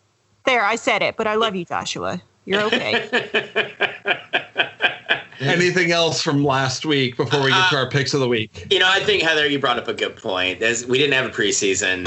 [0.44, 2.22] There, I said it, but I love you, Joshua.
[2.44, 3.08] You're okay.
[5.40, 8.66] Anything else from last week before we get to our picks of the week?
[8.70, 10.60] You know, I think Heather, you brought up a good point.
[10.60, 12.06] There's, we didn't have a preseason.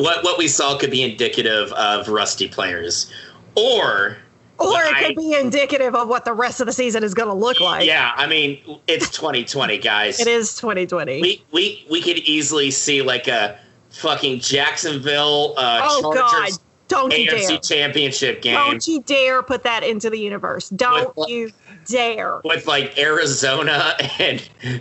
[0.00, 3.12] What what we saw could be indicative of rusty players,
[3.54, 4.18] or
[4.58, 7.28] or it I- could be indicative of what the rest of the season is going
[7.28, 7.86] to look like.
[7.86, 10.20] yeah, I mean, it's 2020, guys.
[10.20, 11.22] It is 2020.
[11.22, 13.58] We we we could easily see like a
[13.90, 16.30] fucking Jacksonville uh, oh God!
[16.30, 16.58] Chargers
[16.88, 17.58] Don't you AFC dare!
[17.58, 20.68] Championship game Don't you dare put that into the universe!
[20.70, 21.50] Don't With- you
[21.90, 22.40] dare!
[22.44, 24.74] with like Arizona and No.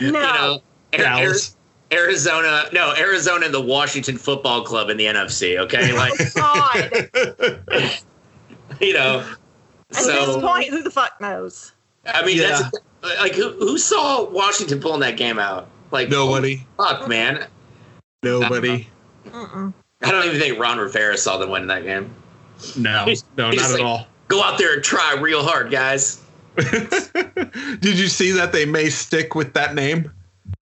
[0.00, 0.60] you know
[0.92, 1.56] Dallas.
[1.92, 5.56] Arizona, no Arizona and the Washington Football Club in the NFC.
[5.58, 7.90] Okay, oh, like God!
[8.80, 9.24] you know.
[9.92, 11.72] At this point, who the fuck knows?
[12.06, 12.48] I mean, Yeah.
[13.02, 15.68] that's like who who saw Washington pulling that game out?
[15.92, 16.66] Like Nobody.
[16.76, 17.46] Fuck, man.
[18.24, 18.88] Nobody.
[19.26, 19.72] Mm-mm.
[20.02, 22.12] I don't even think Ron Rivera saw them win that game.
[22.76, 23.06] No,
[23.36, 24.06] no, not like- at all.
[24.28, 26.20] Go out there and try real hard, guys.
[27.80, 30.10] Did you see that they may stick with that name?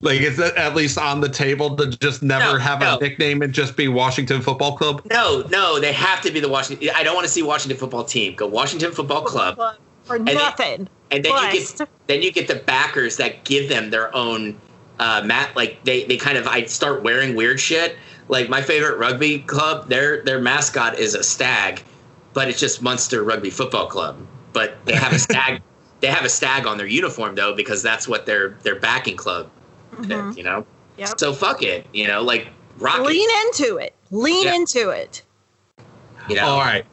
[0.01, 2.97] Like, is that at least on the table to just never No, have no.
[2.97, 5.01] a nickname and just be Washington Football Club?
[5.09, 6.89] No, no, they have to be the Washington.
[6.95, 8.35] I don't want to see Washington football team.
[8.35, 9.59] Go Washington Football Club,
[10.03, 10.87] For they- nothing.
[11.11, 14.59] and then you get then you get the backers that give them their own
[14.99, 15.55] uh, mat.
[15.55, 17.95] Like they they kind of I start wearing weird shit.
[18.27, 21.83] Like my favorite rugby club, their their mascot is a stag,
[22.33, 24.17] but it's just Munster Rugby Football Club.
[24.53, 25.61] But they have a stag.
[26.01, 29.49] They have a stag on their uniform though because that's what their their backing club.
[29.95, 30.31] Mhm.
[30.31, 30.65] Is, you know.
[30.97, 31.19] Yep.
[31.19, 31.85] So fuck it.
[31.93, 32.47] You know, like
[32.77, 33.03] rock it.
[33.05, 33.93] Lean into it.
[34.11, 34.55] Lean Yeah.
[34.55, 35.21] into it.
[36.29, 36.45] You know.
[36.47, 36.85] All right.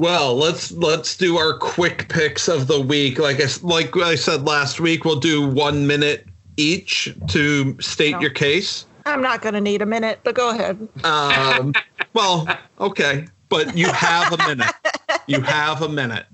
[0.00, 3.18] Well, let's let's do our quick picks of the week.
[3.18, 8.12] Like I s- like I said last week, we'll do one minute each to state
[8.12, 8.20] No.
[8.20, 8.86] your case.
[9.06, 10.88] I'm not going to need a minute, but go ahead.
[11.04, 11.74] Um,
[12.14, 12.48] well,
[12.80, 14.72] okay, but you have a minute.
[15.26, 16.26] You have a minute.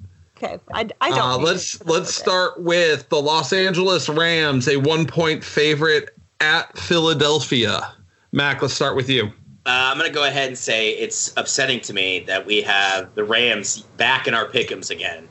[0.42, 1.20] Okay, I, I don't.
[1.20, 2.30] Uh, let's let's okay.
[2.30, 6.10] start with the Los Angeles Rams, a one point favorite
[6.40, 7.92] at Philadelphia.
[8.32, 9.26] Mac, let's start with you.
[9.66, 13.14] Uh, I'm going to go ahead and say it's upsetting to me that we have
[13.14, 15.28] the Rams back in our pick'ems again.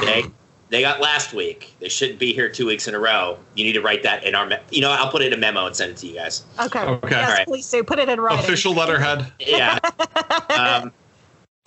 [0.00, 0.24] They
[0.70, 1.74] they got last week.
[1.78, 3.38] They shouldn't be here two weeks in a row.
[3.54, 4.46] You need to write that in our.
[4.46, 6.44] Me- you know, I'll put it in a memo and send it to you guys.
[6.60, 6.80] Okay.
[6.80, 7.08] Okay.
[7.10, 7.46] Yes, Alright.
[7.46, 7.84] please do.
[7.84, 8.44] Put it in writing.
[8.44, 9.32] Official letterhead.
[9.38, 9.78] Yeah.
[10.58, 10.92] um,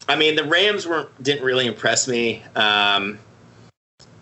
[0.08, 3.20] I mean, the Rams weren't didn't really impress me um,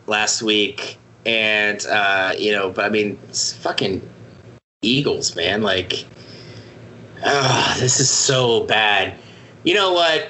[0.07, 4.07] last week, and uh, you know, but I mean, it's fucking
[4.81, 5.63] Eagles, man.
[5.63, 6.05] Like,
[7.25, 9.17] ah, this is so bad.
[9.63, 10.29] You know what?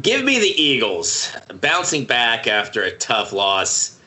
[0.00, 3.98] Give me the Eagles bouncing back after a tough loss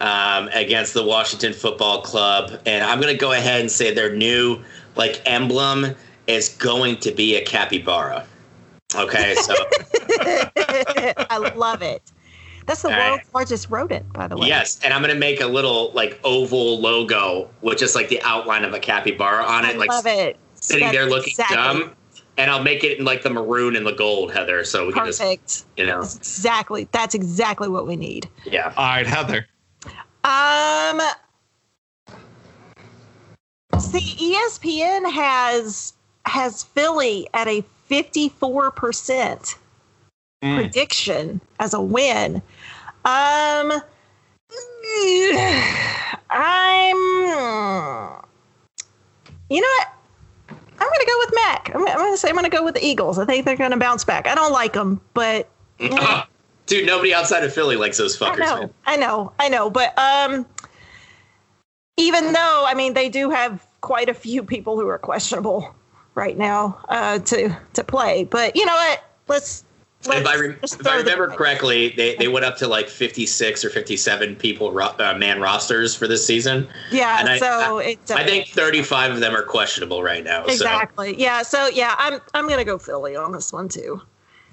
[0.00, 4.14] um, against the Washington Football Club, and I'm going to go ahead and say their
[4.14, 4.62] new
[4.94, 5.94] like emblem
[6.26, 8.26] is going to be a capybara.
[8.96, 9.54] Okay, so
[11.30, 12.02] I love it.
[12.66, 13.10] That's the All right.
[13.10, 14.48] world's largest rodent, by the way.
[14.48, 18.20] yes, and I'm going to make a little like oval logo with just like the
[18.22, 20.36] outline of a capybara on I it, like love it.
[20.54, 21.92] sitting That's there looking exactly dumb.
[22.38, 25.06] And I'll make it in like the maroon and the gold, Heather, so we can
[25.06, 25.64] just Perfect.
[25.76, 26.88] you know, That's exactly.
[26.92, 28.28] That's exactly what we need.
[28.44, 28.72] yeah.
[28.76, 29.46] All right, Heather.
[30.24, 31.00] Um.
[33.78, 35.92] See, ESPN has
[36.24, 39.56] has Philly at a fifty four percent
[40.44, 40.56] Mm.
[40.56, 42.42] prediction as a win.
[43.06, 43.72] Um,
[46.30, 46.96] I'm.
[49.48, 49.88] You know what?
[50.48, 51.70] I'm going to go with Mac.
[51.74, 53.18] I'm, I'm going to say I'm going to go with the Eagles.
[53.18, 54.26] I think they're going to bounce back.
[54.26, 56.24] I don't like them, but Yeah.
[56.66, 58.70] Dude, nobody outside of Philly likes those I fuckers, know, man.
[58.86, 59.70] I know, I know.
[59.70, 60.44] But um,
[61.96, 65.74] even though I mean they do have quite a few people who are questionable
[66.16, 69.04] right now uh, to to play, but you know what?
[69.28, 69.62] Let's.
[70.06, 71.36] let's If I, rem- just if I remember dice.
[71.36, 75.94] correctly, they, they went up to like 56 or 57 people ro- uh, man rosters
[75.94, 76.66] for this season.
[76.90, 77.20] yeah.
[77.20, 78.10] and I- so it's.
[78.10, 80.44] I think 35 of them are questionable right now.
[80.46, 81.14] exactly.
[81.20, 81.42] Yeah.
[81.42, 84.00] So yeah, I'm I'm gonna go Philly on this one too.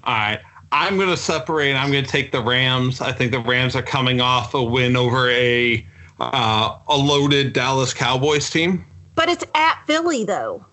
[0.04, 0.40] All right.
[0.72, 1.74] I'm going to separate.
[1.74, 3.00] I'm going to take the Rams.
[3.00, 5.86] I think the Rams are coming off a win over a
[6.18, 8.84] uh, a loaded Dallas Cowboys team.
[9.14, 10.66] But it's at Philly though.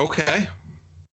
[0.00, 0.48] Okay.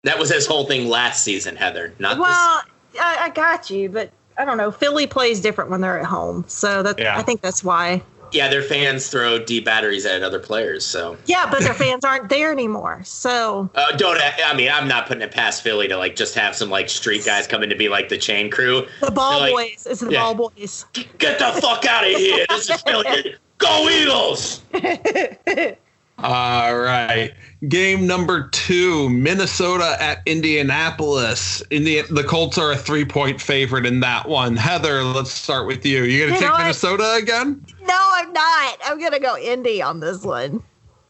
[0.03, 1.93] That was his whole thing last season, Heather.
[1.99, 2.19] Not this.
[2.21, 2.61] Well,
[2.99, 4.71] I, I got you, but I don't know.
[4.71, 7.17] Philly plays different when they're at home, so that Yeah.
[7.17, 8.01] I think that's why.
[8.31, 10.85] Yeah, their fans throw D batteries at other players.
[10.85, 13.01] So Yeah, but their fans aren't there anymore.
[13.03, 14.19] So uh, don't.
[14.45, 17.25] I mean, I'm not putting it past Philly to like just have some like street
[17.25, 18.87] guys come in to be like the chain crew.
[19.01, 20.21] the ball They're like- boys, it's the Yeah.
[20.33, 20.85] ball boys.
[21.17, 22.45] Get the fuck out of here!
[22.49, 23.35] This is Philly.
[23.57, 24.61] Go Eagles!
[26.23, 27.33] All right.
[27.67, 31.61] Game number two, Minnesota at Indianapolis.
[31.69, 34.55] Indi- the Colts are a three point favorite in that one.
[34.55, 36.03] Heather, let's start with you.
[36.03, 36.61] You going to know take what?
[36.61, 37.65] Minnesota again?
[37.81, 38.77] No, I'm not.
[38.85, 40.63] I'm gonna go Indy on this one.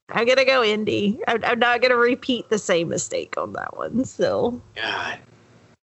[0.10, 1.20] I'm gonna go Indy.
[1.28, 4.06] I'm, I'm not gonna repeat the same mistake on that one.
[4.06, 5.20] So God.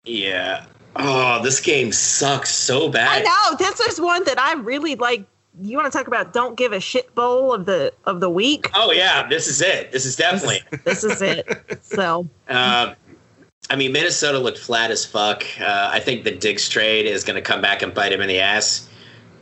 [0.06, 0.66] Yeah.
[0.96, 3.08] Oh, this game sucks so bad.
[3.08, 3.26] I bad.
[3.26, 5.26] know this is one that I really like.
[5.62, 8.70] You want to talk about don't give a shit bowl of the of the week?
[8.76, 9.92] Oh yeah, this is it.
[9.92, 10.62] This is definitely.
[10.84, 11.80] This is it.
[11.82, 12.96] So Um,
[13.70, 15.44] I mean, Minnesota looked flat as fuck.
[15.60, 18.28] Uh, I think the Diggs trade is going to come back and bite him in
[18.28, 18.88] the ass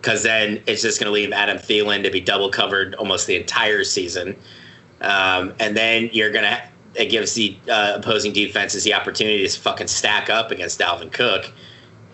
[0.02, 3.36] because then it's just going to leave Adam Thielen to be double covered almost the
[3.36, 4.36] entire season.
[5.02, 6.62] Um, and then you're going to,
[6.96, 11.52] it gives the uh, opposing defenses the opportunity to fucking stack up against Dalvin Cook.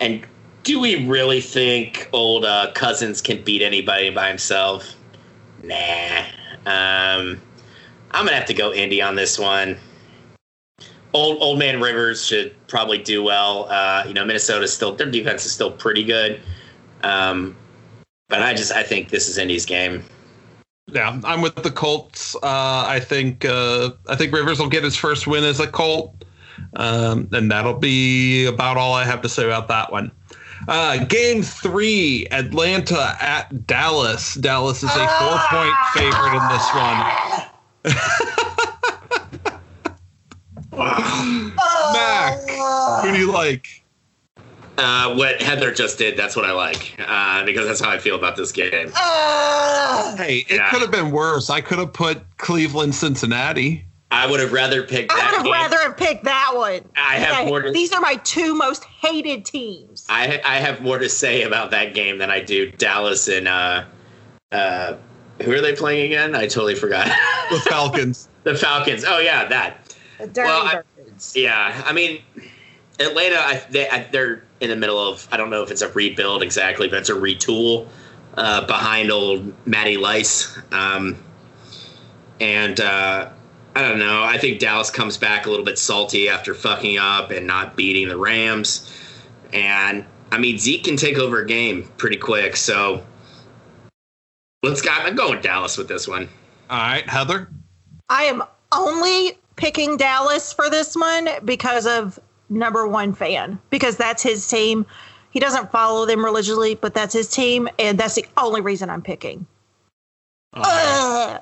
[0.00, 0.26] And
[0.62, 4.94] do we really think old uh, Cousins can beat anybody by himself?
[5.62, 6.24] Nah.
[6.66, 7.40] Um,
[8.12, 9.78] I'm to have to go Indy on this one
[11.14, 13.66] old old man Rivers should probably do well.
[13.68, 16.40] Uh, you know, Minnesota's still their defense is still pretty good.
[17.02, 17.56] Um,
[18.28, 20.04] but I just I think this is Indy's game.
[20.88, 22.34] Yeah, I'm with the Colts.
[22.36, 26.24] Uh, I think uh, I think Rivers will get his first win as a Colt,
[26.76, 30.10] um, and that'll be about all I have to say about that one.
[30.68, 34.34] Uh, game three, Atlanta at Dallas.
[34.34, 37.92] Dallas is a four-point favorite in this one.
[41.92, 42.38] Mac,
[43.02, 43.66] who do you like?
[44.78, 48.16] Uh, what Heather just did, that's what I like uh, because that's how I feel
[48.16, 48.88] about this game.
[50.16, 50.70] Hey, it Yeah.
[50.70, 51.50] could have been worse.
[51.50, 53.84] I could have put Cleveland, Cincinnati.
[54.10, 55.20] I would have rather picked that.
[55.20, 55.52] I would have game.
[55.52, 56.80] rather have picked that one.
[56.96, 59.91] I have Okay, more to- These are my two most hated teams.
[60.12, 63.84] I I have more to say about that game than I do Dallas and uh,
[64.52, 64.96] uh,
[65.42, 66.34] who are they playing again?
[66.34, 67.06] I totally forgot.
[67.50, 68.28] The Falcons.
[68.44, 69.04] the Falcons.
[69.06, 69.96] Oh yeah, that.
[70.18, 70.82] The dirty Well, I-
[71.34, 72.22] Yeah, I mean,
[73.00, 75.26] Atlanta, I, they, I, they're in the middle of.
[75.32, 77.88] I don't know if it's a rebuild exactly, but it's a retool
[78.36, 80.58] uh, behind old Matty Lice.
[80.70, 81.22] Um,
[82.40, 83.30] and uh,
[83.74, 84.22] I don't know.
[84.22, 88.08] I think Dallas comes back a little bit salty after fucking up and not beating
[88.08, 88.88] the Rams.
[89.52, 92.56] And I mean, Zeke can take over a game pretty quick.
[92.56, 93.04] So
[94.62, 94.90] let's go.
[94.90, 96.28] I'm going Dallas with this one.
[96.70, 97.48] All right, Heather.
[98.08, 98.42] I am
[98.72, 104.86] only picking Dallas for this one because of number one fan, because that's his team.
[105.30, 109.02] He doesn't follow them religiously, but that's his team, and that's the only reason I'm
[109.02, 109.46] picking.
[110.54, 111.38] Uh,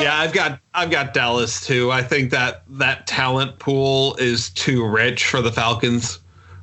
[0.00, 1.90] yeah, I've got I've got Dallas too.
[1.90, 6.20] I think that that talent pool is too rich for the Falcons.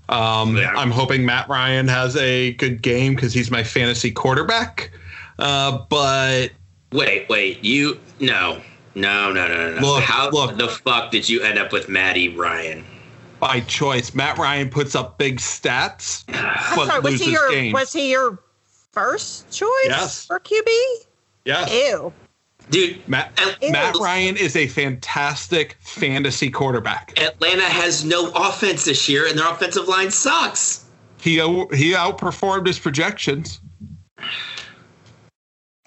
[0.10, 0.74] Um, yeah.
[0.76, 4.91] I'm hoping Matt Ryan has a good game because he's my fantasy quarterback.
[5.38, 6.49] Uh, but
[6.91, 8.62] wait, wait, you no,
[8.95, 9.82] no, no, no, no.
[9.82, 12.84] Look, How look, the fuck did you end up with Matty Ryan?
[13.39, 14.14] By choice.
[14.16, 16.26] Matt Ryan puts up big stats,
[16.76, 17.74] but sorry, loses was he your, games.
[17.74, 18.39] Was he your
[18.91, 20.26] first choice yes.
[20.26, 20.68] for QB?
[21.45, 21.72] Yes.
[21.72, 22.12] Ew.
[22.70, 23.32] Dude, Matt,
[23.72, 27.20] Matt Ryan is a fantastic fantasy quarterback.
[27.20, 30.86] Atlanta has no offense this year, and their offensive line sucks.
[31.20, 33.59] He he outperformed his projections.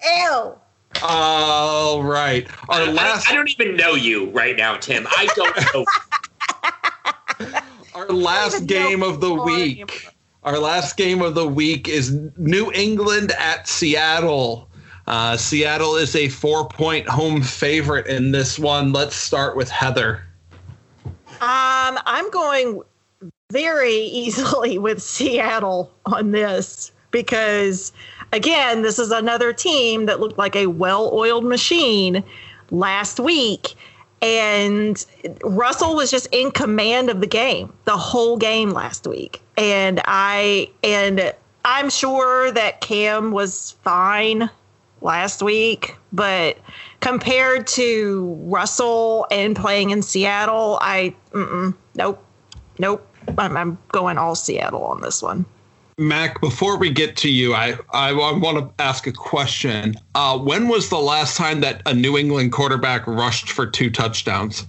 [0.03, 0.55] Ew.
[1.01, 2.47] All right.
[2.69, 3.29] Our last.
[3.29, 5.07] I, I, don't even know you right now, Tim.
[5.07, 5.85] I don't know.
[7.95, 10.07] Our last game of the week.
[10.43, 14.69] Our last game of the week is New England at Seattle.
[15.05, 18.93] Uh, Seattle is a four point home favorite in this one.
[18.93, 20.23] Let's start with Heather.
[21.41, 22.81] Um, I'm going
[23.51, 27.91] very easily with Seattle on this because,
[28.31, 32.23] again, this is another team that looked like a well oiled machine
[32.71, 33.75] last week.
[34.21, 35.05] And
[35.43, 39.41] Russell was just in command of the game the whole game last week.
[39.57, 41.33] And I, and
[41.65, 44.49] I'm sure that Cam was fine
[45.03, 46.57] last week, but
[47.01, 51.13] compared to Russell and playing in Seattle, I
[51.93, 52.25] nope,
[52.79, 53.07] nope.
[53.37, 55.45] I'm, I'm going all Seattle on this one.
[55.97, 59.95] Mac, before we get to you, I, I, I want to ask a question.
[60.15, 64.65] Uh, when was the last time that a New England quarterback rushed for two touchdowns?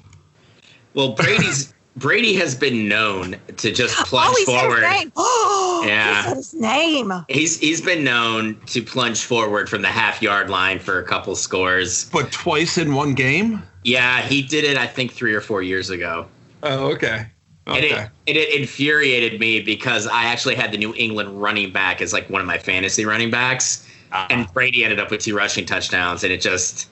[0.92, 4.82] Well, Brady's Brady has been known to just plunge oh, forward.
[5.88, 7.12] yeah, he his name.
[7.28, 11.36] He's he's been known to plunge forward from the half yard line for a couple
[11.36, 12.10] scores.
[12.10, 13.62] But twice in one game.
[13.84, 14.76] Yeah, he did it.
[14.76, 16.26] I think three or four years ago.
[16.62, 17.26] Oh, okay.
[17.66, 17.76] Okay.
[17.76, 17.84] And
[18.26, 22.12] it, it, it infuriated me because I actually had the New England running back as
[22.12, 24.26] like one of my fantasy running backs, uh-huh.
[24.30, 26.88] and Brady ended up with two rushing touchdowns, and it just.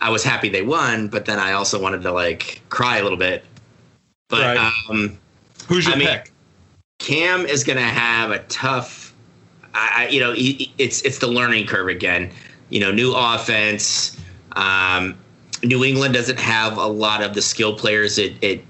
[0.00, 3.18] I was happy they won, but then I also wanted to like cry a little
[3.18, 3.42] bit
[4.28, 4.72] but right.
[4.88, 5.18] um,
[5.66, 6.32] who's your I mean, pick?
[6.98, 9.14] Cam is going to have a tough.
[9.74, 12.30] I, you know, he, it's it's the learning curve again.
[12.70, 14.18] You know, new offense.
[14.52, 15.16] Um,
[15.62, 18.18] New England doesn't have a lot of the skill players.
[18.18, 18.64] It, it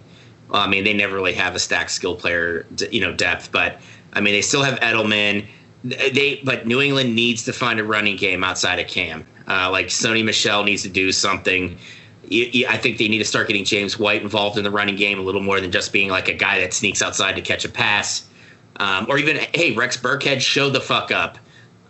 [0.53, 3.53] I mean, they never really have a stacked skill player, you know, depth.
[3.53, 3.81] But
[4.13, 5.47] I mean, they still have Edelman.
[5.85, 9.27] They, but New England needs to find a running game outside of Cam.
[9.47, 11.79] Uh, like Sony Michel needs to do something.
[12.31, 15.23] I think they need to start getting James White involved in the running game a
[15.23, 18.27] little more than just being like a guy that sneaks outside to catch a pass.
[18.77, 21.39] Um, or even, hey, Rex Burkhead, show the fuck up.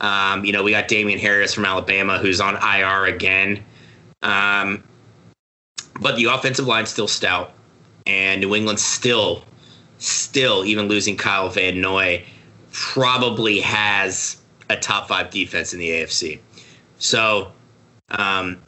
[0.01, 3.65] Um, you know, we got Damien Harris from Alabama who's on IR again.
[4.23, 4.85] Um,
[6.01, 7.53] but the offensive line's still stout.
[8.07, 9.45] And New England still,
[9.99, 12.25] still, even losing Kyle Van Noy,
[12.73, 14.39] probably has
[14.71, 16.39] a top five defense in the AFC.
[16.99, 17.53] So,
[18.11, 18.63] um,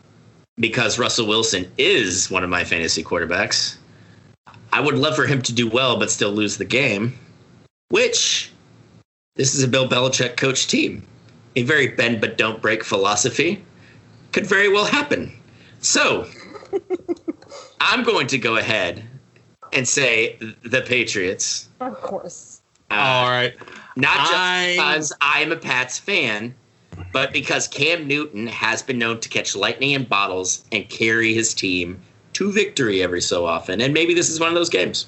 [0.60, 3.76] because Russell Wilson is one of my fantasy quarterbacks.
[4.72, 7.18] I would love for him to do well but still lose the game,
[7.88, 8.52] which
[9.36, 11.04] this is a Bill Belichick coach team.
[11.56, 13.64] A very bend but don't break philosophy
[14.32, 15.32] could very well happen.
[15.80, 16.28] So,
[17.80, 19.02] I'm going to go ahead
[19.72, 21.68] and say the Patriots.
[21.80, 22.60] Of course.
[22.90, 23.54] Uh, All right.
[23.96, 24.72] Not just I...
[24.76, 26.54] because I'm a Pats fan,
[27.12, 31.54] but because Cam Newton has been known to catch lightning in bottles and carry his
[31.54, 32.00] team
[32.34, 33.80] to victory every so often.
[33.80, 35.06] And maybe this is one of those games.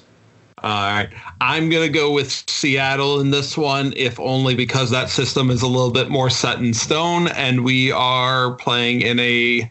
[0.63, 1.09] All right.
[1.41, 5.61] I'm going to go with Seattle in this one, if only because that system is
[5.61, 9.69] a little bit more set in stone and we are playing in a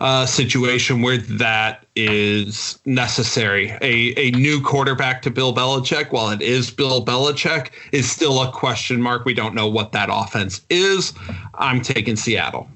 [0.00, 3.70] uh, situation where that is necessary.
[3.82, 8.52] A, a new quarterback to Bill Belichick, while it is Bill Belichick, is still a
[8.52, 9.24] question mark.
[9.24, 11.12] We don't know what that offense is.
[11.54, 12.68] I'm taking Seattle.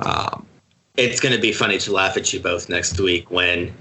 [0.00, 0.46] Um,
[0.96, 3.72] it's going to be funny to laugh at you both next week when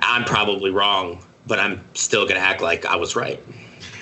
[0.00, 3.42] I'm probably wrong, but I'm still gonna act like I was right.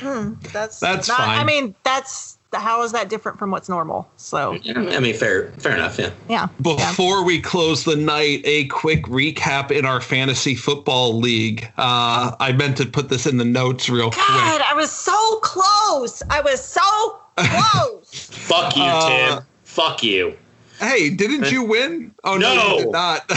[0.01, 4.09] Hmm, that's That's not, I mean, that's how is that different from what's normal?
[4.16, 5.99] So Yeah, I mean, fair, fair enough.
[5.99, 6.11] Yeah.
[6.28, 6.49] yeah.
[6.59, 6.62] yeah.
[6.62, 11.64] Before we close the night, a quick recap in our fantasy football league.
[11.76, 14.38] Uh, I meant to put this in the notes real God, quick.
[14.38, 16.22] God, I was so close.
[16.30, 18.26] I was so close.
[18.32, 19.44] Fuck you, Uh, Tim.
[19.64, 20.36] Fuck you.
[20.78, 22.14] Hey, didn't you win?
[22.24, 22.70] Oh no, No.
[22.76, 23.24] you did not.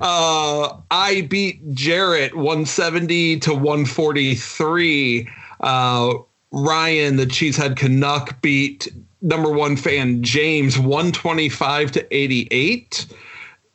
[0.00, 5.28] uh, I beat Jarrett 170 to 143.
[5.60, 6.14] Uh,
[6.52, 8.88] Ryan, the Cheesehead Canuck, beat
[9.22, 13.06] number one fan James 125 to 88.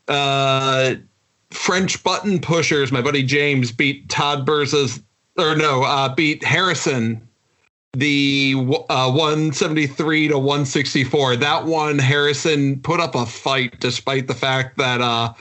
[0.08, 0.96] Uh,
[1.52, 5.02] French button pushers, my buddy James beat Todd Burza's,
[5.38, 7.22] or no, uh, beat Harrison
[7.94, 8.54] the
[8.90, 11.38] uh, 173 to 164.
[11.38, 15.34] That one, Harrison put up a fight despite the fact that uh,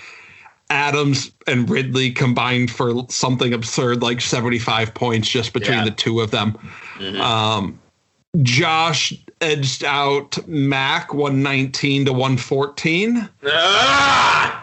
[0.71, 5.85] Adams and Ridley combined for something absurd like 75 points just between Yeah.
[5.85, 6.57] the two of them.
[7.21, 7.79] Um,
[8.43, 13.29] Josh edged out Mac 119 to 114.
[13.47, 14.63] Ah!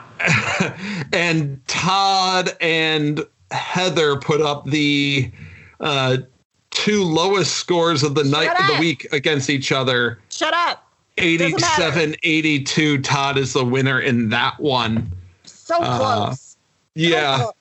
[1.14, 5.32] and Todd and Heather put up the
[5.80, 6.18] uh,
[6.72, 10.20] two lowest scores of the night of the week against each other.
[10.30, 10.88] Shut up.
[11.18, 13.02] 87 82.
[13.02, 15.12] Todd is the winner in that one.
[15.46, 16.40] So Uh, close.
[16.40, 16.58] So
[16.96, 17.38] Yeah.
[17.38, 17.54] close.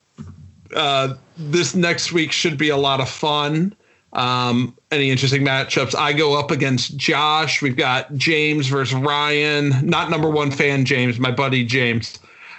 [0.75, 3.75] Uh, this next week should be a lot of fun.
[4.13, 5.95] Um, any interesting matchups?
[5.95, 7.63] I go up against Josh.
[7.63, 9.73] We've got James versus Ryan.
[9.83, 12.19] Not number one fan James, my buddy James.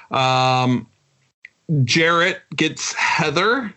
[0.09, 0.87] Um,
[1.83, 3.73] Jarrett gets Heather.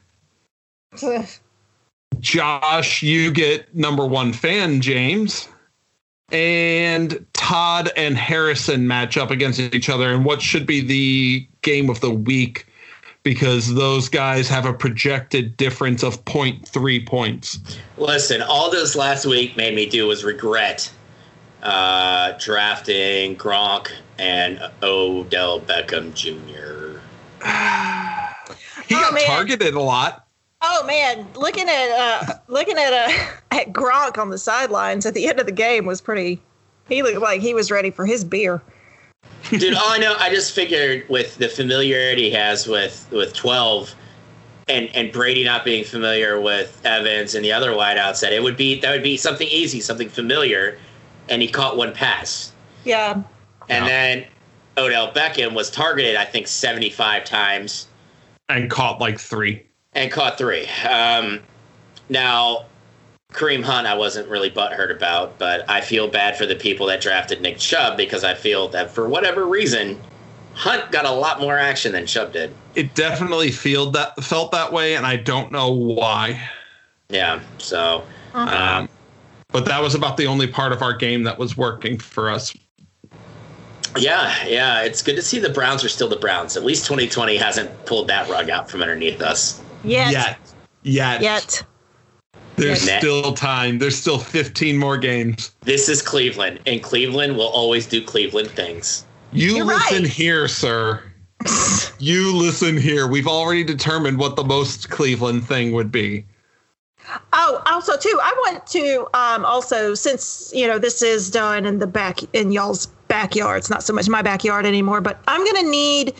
[2.20, 5.48] Josh, you get number one fan James.
[6.32, 11.88] And Todd and Harrison match up against each other in what should be the game
[11.88, 12.65] of the week
[13.26, 17.58] because those guys have a projected difference of 0.3 points.
[17.98, 20.88] Listen, all this last week made me do was regret
[21.64, 27.00] uh, drafting Gronk and Odell Beckham Jr.
[28.86, 29.24] He Oh, got man.
[29.26, 30.28] targeted a lot.
[30.62, 35.26] Oh man, looking at uh looking at uh at Gronk on the sidelines at the
[35.26, 36.40] end of the game was pretty.
[36.88, 38.62] He looked like he was ready for his beer.
[39.50, 43.94] Dude, all I know, I just figured with the familiarity he has with with twelve,
[44.68, 48.56] and and Brady not being familiar with Evans and the other wideouts, that it would
[48.56, 50.78] be that would be something easy, something familiar,
[51.28, 52.52] and he caught one pass,
[52.84, 53.12] Yeah,
[53.68, 53.86] and Yeah.
[53.86, 54.24] then
[54.78, 57.86] Odell Beckham was targeted, I think, seventy five times
[58.48, 59.62] And caught like three.
[59.94, 60.66] and caught three.
[60.88, 61.40] Um,
[62.08, 62.66] now,
[63.32, 67.00] Kareem Hunt, I wasn't really butthurt about, but I feel bad for the people that
[67.00, 70.00] drafted Nick Chubb because I feel that for whatever reason,
[70.54, 72.54] Hunt got a lot more action than Chubb did.
[72.74, 76.48] It definitely felt that felt that way, and I don't know why.
[77.08, 78.04] Yeah, so
[78.34, 78.88] um,
[79.48, 82.54] But that was about the only part of our game that was working for us.
[83.98, 86.56] yeah, yeah, it's good to see the Browns are still the Browns.
[86.56, 89.60] At least 2020 hasn't pulled that rug out from underneath us.
[89.84, 90.38] yet, Yet.
[90.82, 91.22] Yet.
[91.22, 91.62] yet.
[92.56, 93.00] There's Yet.
[93.00, 93.78] still time.
[93.78, 95.52] There's still 15 more games.
[95.60, 99.04] This is Cleveland, and Cleveland will always do Cleveland things.
[99.32, 100.12] You You're listen right.
[100.12, 101.02] here, sir.
[101.98, 103.06] You listen here.
[103.06, 106.26] We've already determined what the most Cleveland thing would be.
[107.32, 111.78] Oh, also too, I want to um also since you know this is done in
[111.78, 113.58] the back in y'all's backyard.
[113.58, 116.14] It's not so much my backyard anymore, but I'm gonna need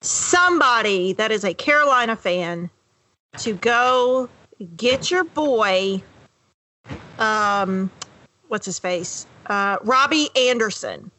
[0.00, 2.68] somebody that is a Carolina fan
[3.38, 4.28] to go
[4.76, 6.02] get your boy
[7.18, 7.90] um
[8.48, 9.26] what's his face?
[9.46, 11.10] Uh Robbie Anderson.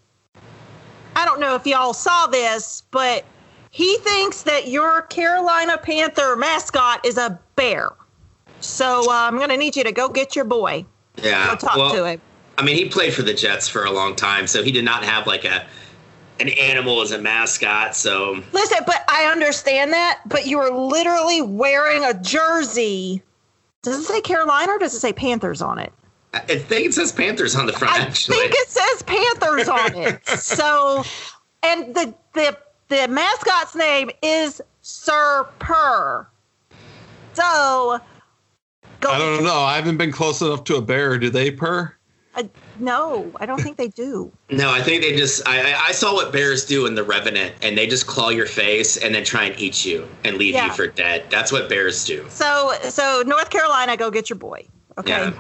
[1.16, 3.26] I don't know if y'all saw this, but
[3.72, 7.92] he thinks that your Carolina Panther mascot is a bear.
[8.60, 10.86] So uh, I'm going to need you to go get your boy.
[11.22, 12.22] Yeah, Go talk well, to him.
[12.58, 15.04] I mean, he played for the Jets for a long time, so he did not
[15.04, 15.66] have like a
[16.40, 17.96] an animal as a mascot.
[17.96, 23.24] So Listen, but I understand that, but you are literally wearing a jersey.
[23.84, 25.94] Does it say Carolina or does it say Panthers on it?
[26.34, 27.94] I I think it says Panthers on the front.
[27.94, 30.22] I actually, think it says Panthers on it.
[30.28, 31.04] So,
[31.64, 32.58] and the the
[32.90, 36.28] the mascot's name is Sir Purr.
[37.34, 38.00] So,
[39.00, 39.10] go.
[39.10, 39.60] I don't know.
[39.60, 41.18] I haven't been close enough to a bear.
[41.18, 41.96] Do they purr?
[42.36, 42.44] Uh,
[42.80, 44.32] no, I don't think they do.
[44.50, 45.48] no, I think they just.
[45.48, 48.98] I, I- saw what bears do in The Revenant, and they just claw your face
[48.98, 50.68] and then try and eat you and leave Yeah.
[50.68, 51.26] you for dead.
[51.32, 52.26] That's what bears do.
[52.30, 54.68] So, so North Carolina, go get your boy.
[55.00, 55.10] Okay.
[55.12, 55.40] Yeah.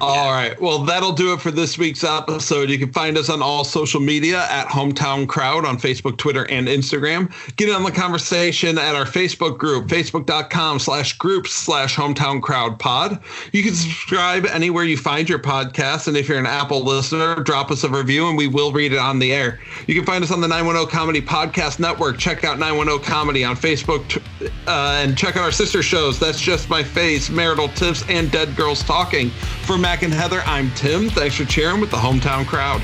[0.00, 0.60] All right.
[0.60, 2.68] Well, that'll do it for this week's episode.
[2.68, 6.66] You can find us on all social media at Hometown Crowd on Facebook, Twitter, and
[6.66, 7.32] Instagram.
[7.56, 12.78] Get in on the conversation at our Facebook group, facebook.com slash groups slash hometown crowd
[12.80, 13.22] pod.
[13.52, 16.08] You can subscribe anywhere you find your podcast.
[16.08, 18.98] And if you're an Apple listener, drop us a review and we will read it
[18.98, 19.60] on the air.
[19.86, 22.18] You can find us on the 910 Comedy Podcast Network.
[22.18, 24.20] Check out 910 Comedy on Facebook
[24.66, 26.18] uh, and check out our sister shows.
[26.18, 29.30] That's Just My Face, Marital Tips, and Dead Girls Talking.
[29.30, 31.10] For Mac and Heather, I'm Tim.
[31.10, 32.80] Thanks for cheering with the hometown crowd.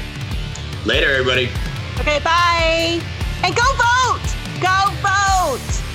[0.85, 1.49] Later, everybody.
[1.99, 3.01] Okay, bye.
[3.43, 4.21] And go vote!
[4.61, 5.90] Go vote!